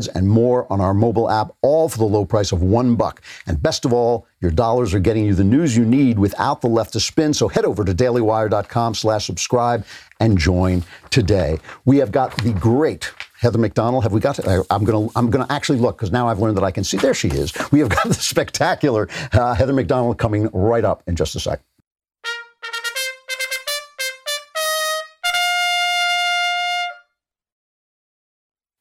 [0.04, 3.22] op-eds and more on our mobile app, all for the low price of one buck.
[3.48, 6.68] And best of all, your dollars are getting you the news you need without the
[6.68, 7.34] left to spin.
[7.34, 9.86] So head over to dailywire.com slash subscribe
[10.20, 11.60] and join today.
[11.86, 14.04] We have got the great Heather Mac Donald.
[14.04, 14.36] Have we got?
[14.36, 15.10] To, I'm gonna.
[15.18, 16.96] I'm gonna actually look because now I've learned that I can see.
[16.96, 17.52] There she is.
[17.72, 21.42] We have got the spectacular uh, Heather Mac Donald coming right up in just a
[21.42, 21.62] sec.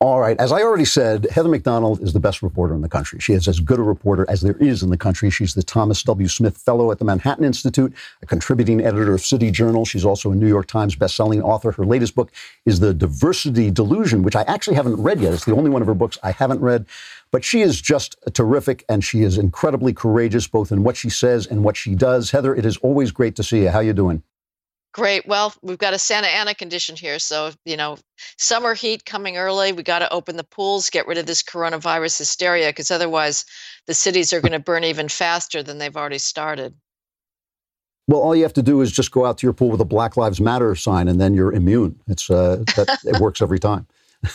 [0.02, 0.36] All right.
[0.40, 3.20] As I already said, Heather Mac Donald is the best reporter in the country.
[3.20, 5.30] She is as good a reporter as there is in the country.
[5.30, 6.26] She's the Thomas W.
[6.26, 9.84] Smith Fellow at the Manhattan Institute, a contributing editor of City Journal.
[9.84, 11.70] She's also a New York Times bestselling author.
[11.70, 12.32] Her latest book
[12.66, 15.34] is The Diversity Delusion, which I actually haven't read yet.
[15.34, 16.84] It's the only one of her books I haven't read.
[17.30, 21.46] But she is just terrific and she is incredibly courageous both in what she says
[21.46, 22.32] and what she does.
[22.32, 23.70] Heather, it is always great to see you.
[23.70, 24.24] How you doing?
[24.92, 25.26] Great.
[25.26, 27.18] Well, we've got a Santa Ana condition here.
[27.18, 27.96] So, you know,
[28.36, 29.72] summer heat coming early.
[29.72, 33.46] We got to open the pools, get rid of this coronavirus hysteria, because otherwise
[33.86, 36.74] the cities are going to burn even faster than they've already started.
[38.06, 39.86] Well, all you have to do is just go out to your pool with a
[39.86, 41.98] Black Lives Matter sign, and then you're immune.
[42.08, 43.86] It's uh, that, it works every time.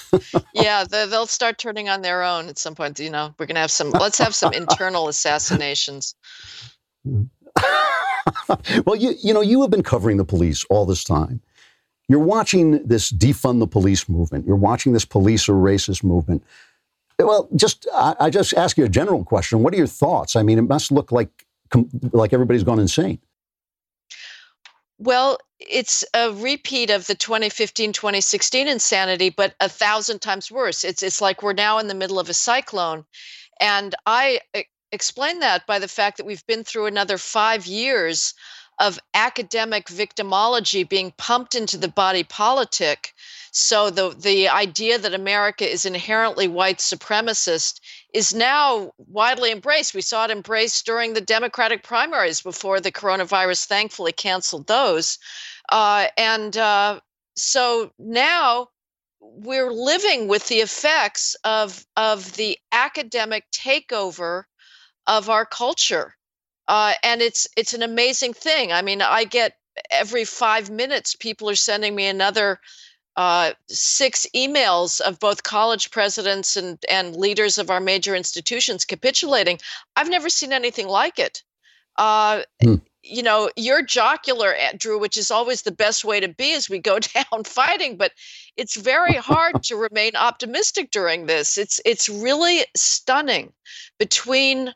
[0.54, 3.00] yeah, they'll start turning on their own at some point.
[3.00, 3.92] You know, we're going to have some.
[3.92, 6.16] Let's have some internal assassinations.
[8.86, 11.42] well, you, you know, you have been covering the police all this time.
[12.10, 14.46] You're watching this defund the police movement.
[14.48, 16.44] You're watching this police or racist movement.
[17.20, 19.64] Well, just I, I just ask you a general question.
[19.64, 20.36] What are your thoughts?
[20.36, 21.46] I mean, it must look like
[22.14, 23.20] like everybody's gone insane.
[25.00, 30.84] Well, it's a repeat of the 2015 2016 insanity, but a thousand times worse.
[30.84, 33.06] It's, it's like we're now in the middle of a cyclone.
[33.60, 34.42] And I
[34.92, 38.34] explain that by the fact that we've been through another five years
[38.80, 43.14] of academic victimology being pumped into the body politic.
[43.52, 47.80] So the the idea that America is inherently white supremacist
[48.14, 49.96] is now widely embraced.
[49.96, 55.18] We saw it embraced during the Democratic primaries before the coronavirus thankfully canceled those,
[55.70, 57.00] uh, and uh,
[57.36, 58.70] so now
[59.20, 64.44] we're living with the effects of of the academic takeover
[65.08, 66.16] of our culture.
[66.68, 68.72] Uh, and it's it's an amazing thing.
[68.72, 69.54] I mean, I get
[69.92, 72.60] every five minutes people are sending me another
[73.16, 79.60] uh, six emails of both college presidents and and leaders of our major institutions capitulating.
[79.96, 81.44] I've never seen anything like it.
[81.98, 82.76] Uh, hmm.
[83.02, 86.70] You know, you're jocular, eh, Drew, which is always the best way to be as
[86.70, 87.00] we go
[87.32, 87.98] down fighting.
[87.98, 88.12] But
[88.58, 91.58] it's very hard to remain optimistic during this.
[91.58, 93.54] It's it's really stunning
[93.98, 94.74] between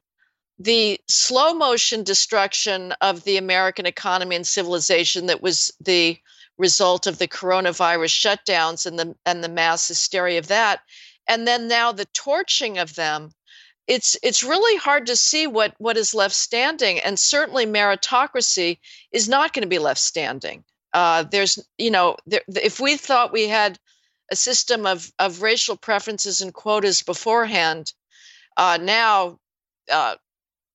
[0.63, 6.17] the slow motion destruction of the American economy and civilization that was the
[6.57, 10.81] result of the coronavirus shutdowns and the and the mass hysteria of that
[11.27, 13.31] and then now the torching of them
[13.87, 18.77] it's it's really hard to see what what is left standing, and certainly meritocracy
[19.11, 20.63] is not going to be left standing.
[20.93, 23.77] Uh, there's you know there, if we thought we had
[24.31, 27.91] a system of of racial preferences and quotas beforehand,
[28.55, 29.39] uh, now
[29.91, 30.15] uh,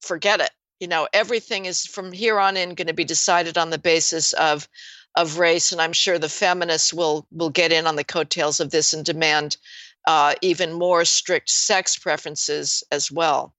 [0.06, 0.50] forget it.
[0.80, 4.32] You know everything is from here on in going to be decided on the basis
[4.34, 4.68] of
[5.16, 8.70] of race, and I'm sure the feminists will will get in on the coattails of
[8.70, 9.56] this and demand
[10.06, 13.54] uh, even more strict sex preferences as well.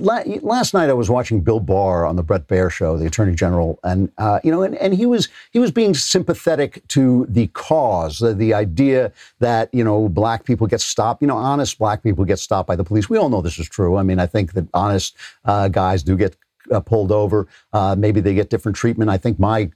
[0.00, 3.80] Last night I was watching Bill Barr on the Bret Baier show, the Attorney General,
[3.82, 8.20] and uh, you know, and, and he was he was being sympathetic to the cause,
[8.20, 12.24] the, the idea that you know black people get stopped, you know, honest black people
[12.24, 13.10] get stopped by the police.
[13.10, 13.96] We all know this is true.
[13.96, 16.36] I mean, I think that honest uh, guys do get
[16.70, 17.48] uh, pulled over.
[17.72, 19.10] Uh, maybe they get different treatment.
[19.10, 19.70] I think my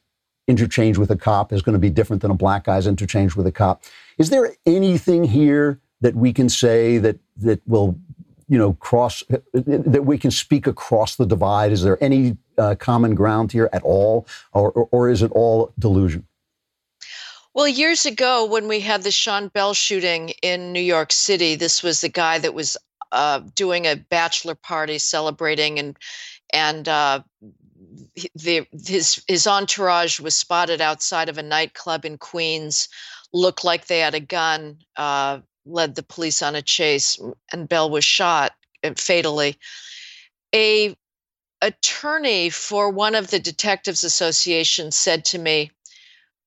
[0.47, 3.47] interchange with a cop is going to be different than a black guy's interchange with
[3.47, 3.83] a cop.
[4.19, 7.99] Is there anything here that we can say that that will,
[8.53, 9.23] you know, cross
[9.55, 11.73] that we can speak across the divide?
[11.73, 15.73] Is there any uh, common ground here at all, or, or, or is it all
[15.79, 16.27] delusion?
[17.55, 21.83] Well, years ago, when we had the Sean Bell shooting in New York City, this
[21.83, 22.77] was the guy that was
[23.11, 25.99] uh, doing a bachelor party celebrating and
[26.53, 27.23] and uh,
[28.35, 32.91] the, his his entourage was spotted outside of a nightclub in Queens,
[33.33, 37.19] looked like they had a gun, uh, led the police on a chase,
[37.53, 38.53] and Bell was shot
[38.85, 39.59] uh, fatally.
[40.55, 40.97] A
[41.61, 45.71] attorney for one of the detectives associations said to me,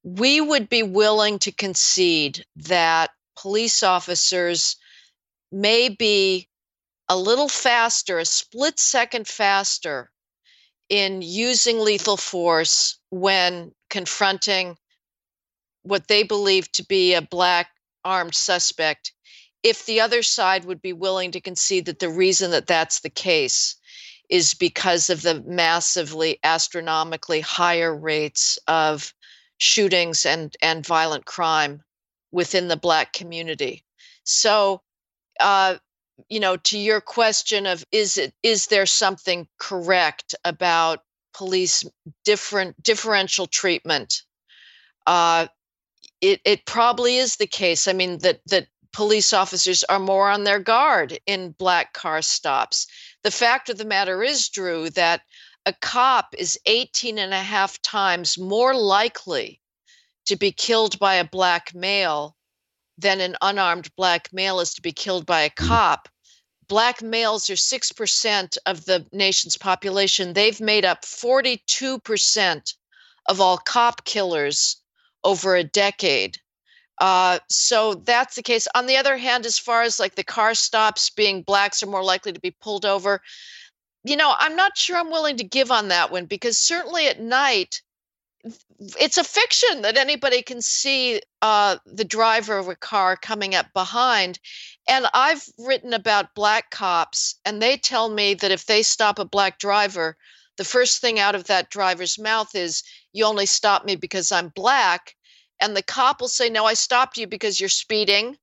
[0.04, 4.76] "We would be willing to concede that police officers
[5.52, 6.50] may be
[7.08, 10.12] a little faster, a split second faster
[10.90, 14.78] in using lethal force when confronting
[15.84, 17.70] what they believe to be a black
[18.06, 19.12] armed suspect
[19.64, 23.10] if the other side would be willing to concede that the reason that that's the
[23.10, 23.76] case
[24.30, 29.14] is because of the massively astronomically higher rates of
[29.58, 31.82] shootings and and violent crime
[32.32, 33.84] within the black community.
[34.24, 34.82] So
[35.40, 35.78] uh,
[36.30, 41.00] you know to your question of is it is there something correct about
[41.34, 41.84] police
[42.24, 44.22] different differential treatment
[45.08, 45.48] uh
[46.22, 50.46] it it probably is the case i mean that that police officers are more on
[50.46, 52.88] their guard in black car stops
[53.24, 55.22] the fact of the matter is drew that
[55.66, 59.60] a cop is 18 and a half times more likely
[60.26, 62.36] to be killed by a black male
[62.98, 65.56] than an unarmed black male is to be killed by a mm.
[65.56, 66.10] cop.
[66.68, 70.34] Black males are 6% of the nation's population.
[70.34, 72.74] They've made up 42%
[73.28, 74.78] of all cop killers
[75.26, 76.38] over a decade.
[77.02, 78.68] Uh, so that's the case.
[78.74, 82.04] On the other hand, as far as like the car stops being blacks are more
[82.04, 83.22] likely to be pulled over,
[84.06, 87.20] you know, I'm not sure I'm willing to give on that one because certainly at
[87.20, 87.82] night,
[89.00, 93.66] it's a fiction that anybody can see uh, the driver of a car coming up
[93.74, 94.40] behind.
[94.88, 99.26] And I've written about black cops, and they tell me that if they stop a
[99.26, 100.16] black driver,
[100.58, 104.50] the first thing out of that driver's mouth is, You only stop me because I'm
[104.50, 105.15] black.
[105.62, 108.38] And the cop will say, No, I stopped you because you're speeding.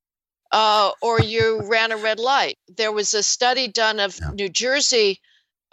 [0.51, 2.59] Uh, or you ran a red light.
[2.67, 4.29] There was a study done of yeah.
[4.35, 5.19] New Jersey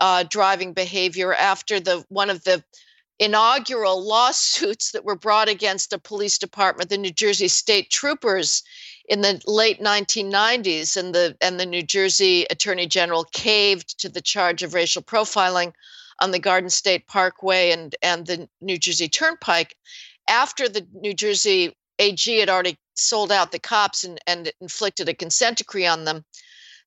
[0.00, 2.64] uh, driving behavior after the one of the
[3.18, 8.62] inaugural lawsuits that were brought against a police department, the New Jersey State Troopers
[9.08, 14.22] in the late 1990s, and the and the New Jersey Attorney General caved to the
[14.22, 15.72] charge of racial profiling
[16.20, 19.76] on the Garden State Parkway and and the New Jersey Turnpike.
[20.30, 25.14] After the New Jersey AG had already sold out the cops and, and inflicted a
[25.14, 26.24] consent decree on them,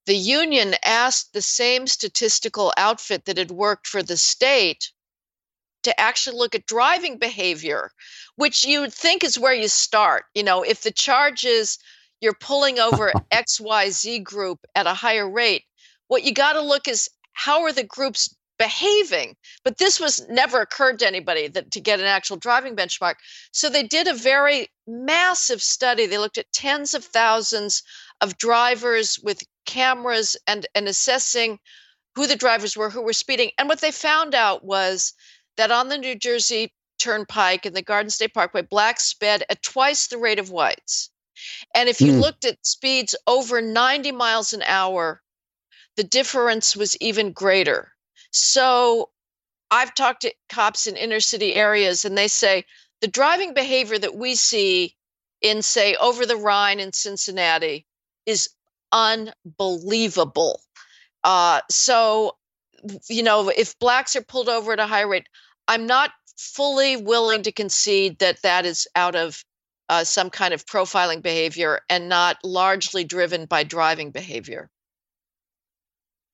[0.06, 4.92] the union asked the same statistical outfit that had worked for the state
[5.84, 7.92] to actually look at driving behavior,
[8.38, 10.26] which you would think is where you start.
[10.34, 11.78] You know, if the charge is
[12.22, 15.66] you're pulling over XYZ group at a higher rate,
[16.08, 20.62] what you got to look is how are the groups behaving but this was never
[20.62, 23.16] occurred to anybody that to get an actual driving benchmark
[23.52, 27.84] so they did a very massive study they looked at tens of thousands
[28.22, 31.58] of drivers with cameras and and assessing
[32.16, 35.14] who the drivers were who were speeding and what they found out was
[35.58, 40.08] that on the New Jersey Turnpike and the Garden State Parkway, blacks sped at twice
[40.08, 41.10] the rate of whites.
[41.76, 42.22] And if you mm.
[42.22, 45.22] looked at speeds over 90 miles an hour,
[45.98, 47.93] the difference was even greater.
[48.34, 49.10] So
[49.72, 52.66] I've talked to cops in inner city areas, and they say
[53.02, 54.96] the driving behavior that we see
[55.42, 57.86] in, say, over the Rhine in Cincinnati
[58.26, 58.50] is
[58.92, 60.62] unbelievable.
[61.24, 62.38] Uh, so,
[63.10, 65.28] you know, if blacks are pulled over at a high rate,
[65.68, 69.44] I'm not fully willing to concede that that is out of
[69.90, 74.70] uh, some kind of profiling behavior and not largely driven by driving behavior.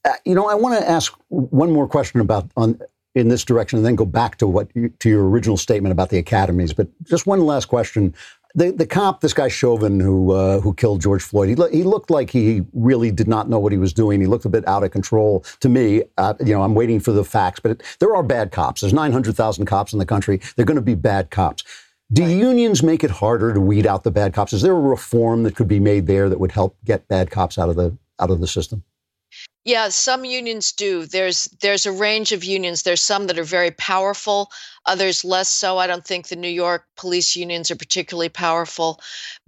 [0.06, 2.80] Uh, you know, I want to ask one more question about on
[3.16, 6.10] in this direction, and then go back to what you, to your original statement about
[6.10, 6.74] the academies.
[6.74, 8.14] But just one last question:
[8.56, 12.10] the the cop, this guy Chauvin, who uh, who killed George Floyd, he, he looked
[12.10, 14.22] like he really did not know what he was doing.
[14.22, 16.04] He looked a bit out of control to me.
[16.18, 18.82] Uh, you know, I'm waiting for the facts, but it, there are bad cops.
[18.82, 20.42] There's 900,000 cops in the country.
[20.56, 21.64] They're going to be bad cops.
[22.12, 24.52] Do unions make it harder to weed out the bad cops?
[24.52, 27.60] Is there a reform that could be made there that would help get bad cops
[27.60, 28.84] out of the out of the system?
[29.66, 31.06] Yeah, some unions do.
[31.06, 32.84] There's there's a range of unions.
[32.84, 34.52] There's some that are very powerful,
[34.86, 35.78] others less so.
[35.78, 39.00] I don't think the New York police unions are particularly powerful,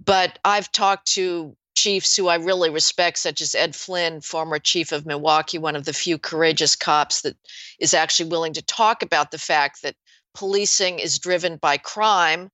[0.04, 4.92] but I've talked to chiefs who I really respect, such as Ed Flynn, former chief
[4.92, 7.36] of Milwaukee, one of the few courageous cops that
[7.80, 9.96] is actually willing to talk about the fact that
[10.34, 12.50] policing is driven by crime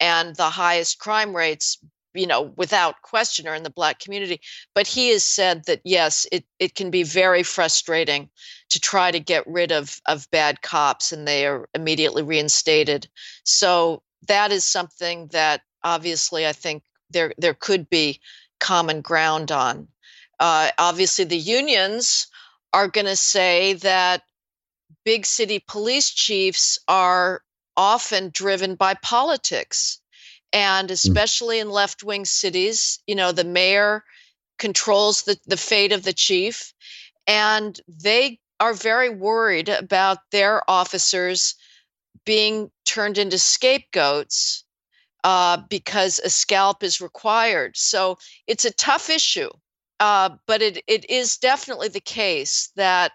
[0.00, 1.78] and the highest crime rates
[2.16, 4.40] you know without question are in the black community
[4.74, 8.28] but he has said that yes it, it can be very frustrating
[8.68, 13.08] to try to get rid of of bad cops and they are immediately reinstated
[13.44, 18.20] so that is something that obviously i think there there could be
[18.58, 19.86] common ground on
[20.38, 22.26] uh, obviously the unions
[22.72, 24.22] are going to say that
[25.04, 27.42] big city police chiefs are
[27.76, 30.00] often driven by politics.
[30.52, 30.92] And mm.
[30.92, 34.04] especially in left wing cities, you know, the mayor
[34.58, 36.72] controls the, the fate of the chief.
[37.26, 41.54] And they are very worried about their officers
[42.24, 44.64] being turned into scapegoats
[45.24, 47.76] uh, because a scalp is required.
[47.76, 49.50] So it's a tough issue.
[49.98, 53.12] Uh, but it, it is definitely the case that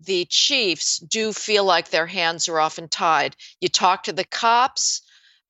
[0.00, 3.36] the chiefs do feel like their hands are often tied.
[3.60, 5.02] You talk to the cops,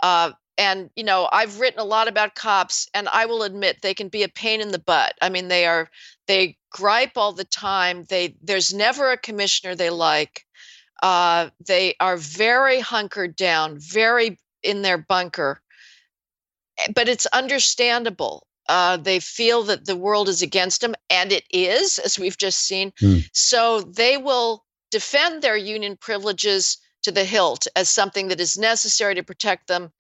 [0.03, 3.95] uh, and you know I've written a lot about cops, and I will admit they
[3.95, 5.15] can be a pain in the butt.
[5.23, 5.89] I mean, they are
[6.29, 8.05] they gripe all the time.
[8.09, 10.45] They there's never a commissioner they like.
[11.03, 15.63] Uh, they are very hunkered down, very in their bunker.
[16.79, 18.47] Eh, but it's understandable.
[18.69, 22.61] Uh, they feel that the world is against them, and it is, as we've just
[22.61, 22.93] seen.
[23.01, 23.27] Mm.
[23.33, 29.15] So they will defend their union privileges to the hilt as something that is necessary
[29.15, 29.91] to protect them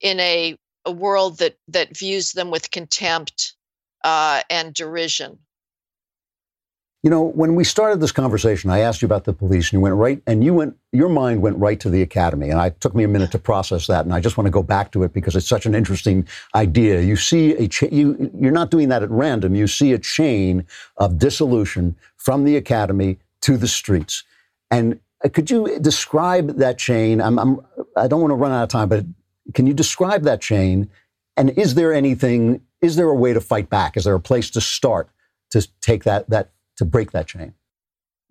[0.00, 3.54] in a, a world that that views them with contempt
[4.04, 5.38] uh, and derision.
[7.02, 9.80] You know, when we started this conversation, I asked you about the police, and you
[9.80, 12.94] went right, and you went, your mind went right to the academy, and it took
[12.94, 15.14] me a minute to process that, and I just want to go back to it
[15.14, 17.00] because it's such an interesting idea.
[17.00, 19.54] You see a, cha- you, you're not doing that at random.
[19.54, 20.66] You see a chain
[20.98, 24.22] of dissolution from the academy to the streets,
[24.70, 27.22] and uh, could you describe that chain?
[27.22, 27.60] I'm, I'm
[27.96, 29.06] I don't want to run out of time, but
[29.54, 30.90] can you describe that chain?
[31.36, 32.62] And is there anything?
[32.80, 33.96] Is there a way to fight back?
[33.96, 35.10] Is there a place to start
[35.50, 37.54] to take that that to break that chain?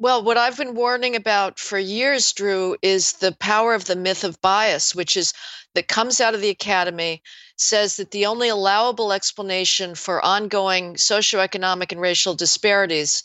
[0.01, 4.23] Well, what I've been warning about for years, Drew, is the power of the myth
[4.23, 5.33] of bias, which is
[5.75, 7.21] that comes out of the academy,
[7.57, 13.23] says that the only allowable explanation for ongoing socioeconomic and racial disparities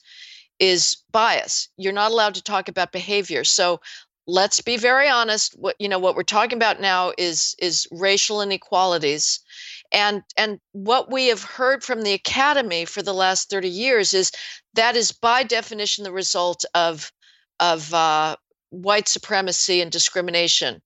[0.58, 1.68] is bias.
[1.76, 3.44] You're not allowed to talk about behavior.
[3.44, 3.80] So
[4.26, 5.54] let's be very honest.
[5.58, 9.40] What you know, what we're talking about now is is racial inequalities.
[9.92, 14.32] And and what we have heard from the academy for the last 30 years is
[14.74, 17.12] that is by definition the result of
[17.60, 18.36] of uh,
[18.70, 20.82] white supremacy and discrimination.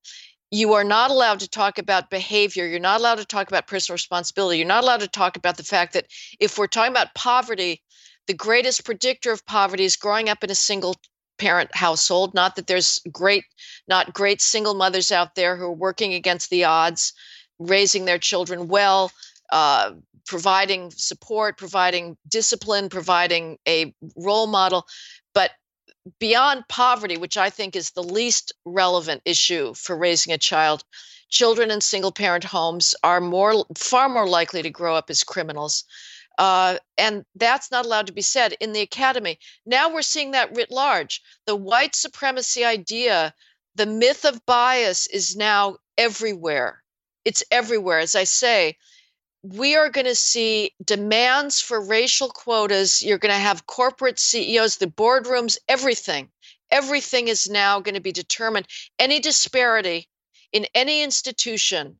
[0.51, 2.66] You are not allowed to talk about behavior.
[2.66, 4.59] You're not allowed to talk about personal responsibility.
[4.59, 6.07] You're not allowed to talk about the fact that
[6.41, 7.82] if we're talking about poverty
[8.28, 10.95] the greatest predictor of poverty is growing up in a single
[11.39, 13.45] parent household not that there's great
[13.86, 17.12] not great single mothers out there who are working against the odds
[17.59, 19.11] raising their children well,
[19.51, 19.93] uh,
[20.26, 24.86] providing support, providing discipline, providing a role model.
[25.34, 25.53] But
[26.18, 30.84] beyond poverty, which I think is the least relevant issue for raising a child,
[31.30, 35.84] children in single parent homes are more far more likely to grow up as criminals.
[36.39, 39.39] Uh, and that's not allowed to be said in the academy.
[39.66, 41.20] Now we're seeing that writ large.
[41.47, 43.34] The white supremacy idea,
[43.74, 46.82] the myth of bias is now everywhere
[47.28, 47.99] it's everywhere.
[47.99, 48.78] As I say,
[49.43, 53.03] we are going to see demands for racial quotas.
[53.03, 56.30] You're going to have corporate CEOs, the boardrooms, everything.
[56.70, 58.66] Everything is now going to be determined.
[58.99, 60.09] Any disparity
[60.53, 61.99] in any institution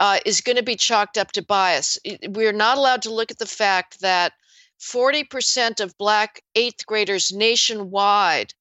[0.00, 1.98] uh, is going to be chalked up to bias.
[2.28, 4.32] We're not allowed to look at the fact that
[4.80, 8.54] 40% of black eighth graders nationwide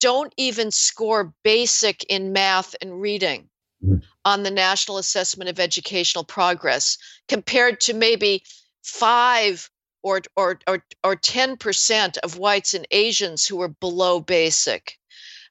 [0.00, 3.50] don't even score basic in math and reading
[3.84, 4.02] mm.
[4.24, 6.96] on the National Assessment of Educational Progress,
[7.28, 8.42] compared to maybe
[8.82, 9.68] five
[10.02, 14.96] or or or or ten percent of whites and Asians who are below basic.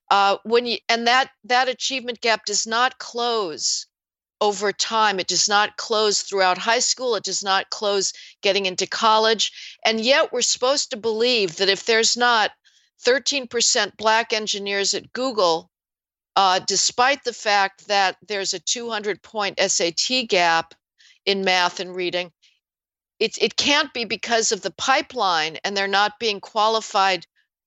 [0.09, 3.85] Uh, when you and that that achievement gap does not close
[4.41, 5.19] over time.
[5.19, 7.15] It does not close throughout high school.
[7.15, 9.51] It does not close getting into college.
[9.85, 12.51] And yet, we're supposed to believe that if there's not
[13.05, 15.69] 13% black engineers at Google,
[16.35, 20.73] uh, despite the fact that there's a 200 point SAT gap
[21.25, 22.31] in math and reading,
[23.19, 27.25] it, it can't be because of the pipeline and they're not being qualified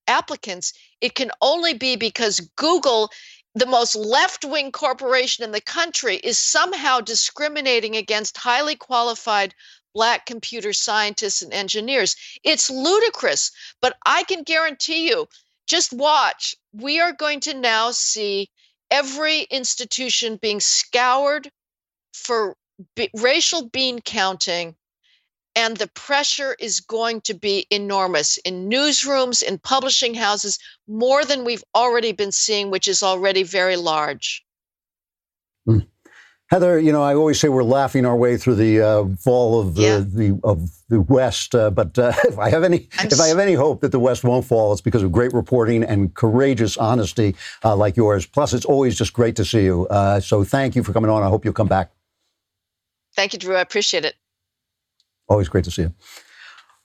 [0.08, 0.72] applicants.
[1.00, 3.10] It can only be because Google,
[3.54, 9.54] the most left wing corporation in the country, is somehow discriminating against highly qualified
[9.94, 12.16] black computer scientists and engineers.
[12.42, 13.50] It's ludicrous,
[13.80, 15.26] but I can guarantee you,
[15.66, 16.54] just watch.
[16.72, 18.50] We are going to now see
[18.90, 21.50] every institution being scoured
[22.14, 22.56] for
[22.96, 24.76] b- racial bean counting
[25.54, 31.44] and the pressure is going to be enormous in newsrooms, in publishing houses, more than
[31.44, 34.44] we've already been seeing, which is already very large.
[35.68, 35.86] Mm.
[36.48, 39.74] Heather, you know, I always say we're laughing our way through the uh, fall of
[39.74, 39.98] the, yeah.
[40.04, 43.38] the, of the West, uh, but uh, if I have any I'm if I have
[43.38, 47.36] any hope that the West won't fall, it's because of great reporting and courageous honesty
[47.64, 48.26] uh, like yours.
[48.26, 49.86] Plus, it's always just great to see you.
[49.88, 51.22] Uh, so, thank you for coming on.
[51.22, 51.90] I hope you'll come back.
[53.16, 53.56] Thank you, Drew.
[53.56, 54.14] I appreciate it.
[55.28, 55.94] Always great to see you.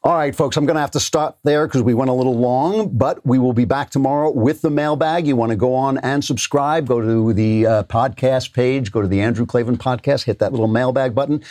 [0.03, 2.37] All right, folks, I'm going to have to stop there because we went a little
[2.37, 5.27] long, but we will be back tomorrow with the mailbag.
[5.27, 9.07] You want to go on and subscribe, go to the uh, podcast page, go to
[9.07, 11.43] the Andrew Klavan podcast, hit that little mailbag button.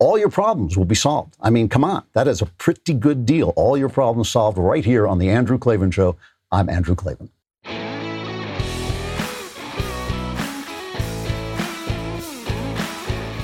[0.00, 1.36] All your problems will be solved.
[1.40, 3.54] I mean, come on, that is a pretty good deal.
[3.56, 6.16] All your problems solved right here on the Andrew Klavan Show.
[6.52, 7.30] I'm Andrew Klavan.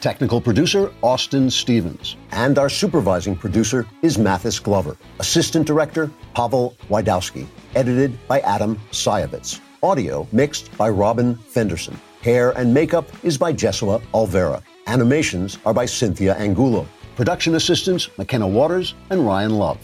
[0.00, 2.16] Technical producer, Austin Stevens.
[2.30, 4.96] And our supervising producer is Mathis Glover.
[5.18, 7.46] Assistant director, Pavel Wydowski.
[7.74, 9.60] Edited by Adam Sayevitz.
[9.82, 11.98] Audio mixed by Robin Fenderson.
[12.22, 14.62] Hair and makeup is by Jesua Alvera.
[14.86, 16.86] Animations are by Cynthia Angulo.
[17.16, 19.78] Production assistants, McKenna Waters and Ryan Love.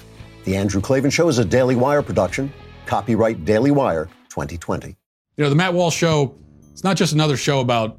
[0.44, 2.52] The Andrew Klavan Show is a Daily Wire production.
[2.86, 4.96] Copyright Daily Wire 2020.
[5.36, 6.36] You know, the Matt Walsh Show,
[6.70, 7.98] it's not just another show about,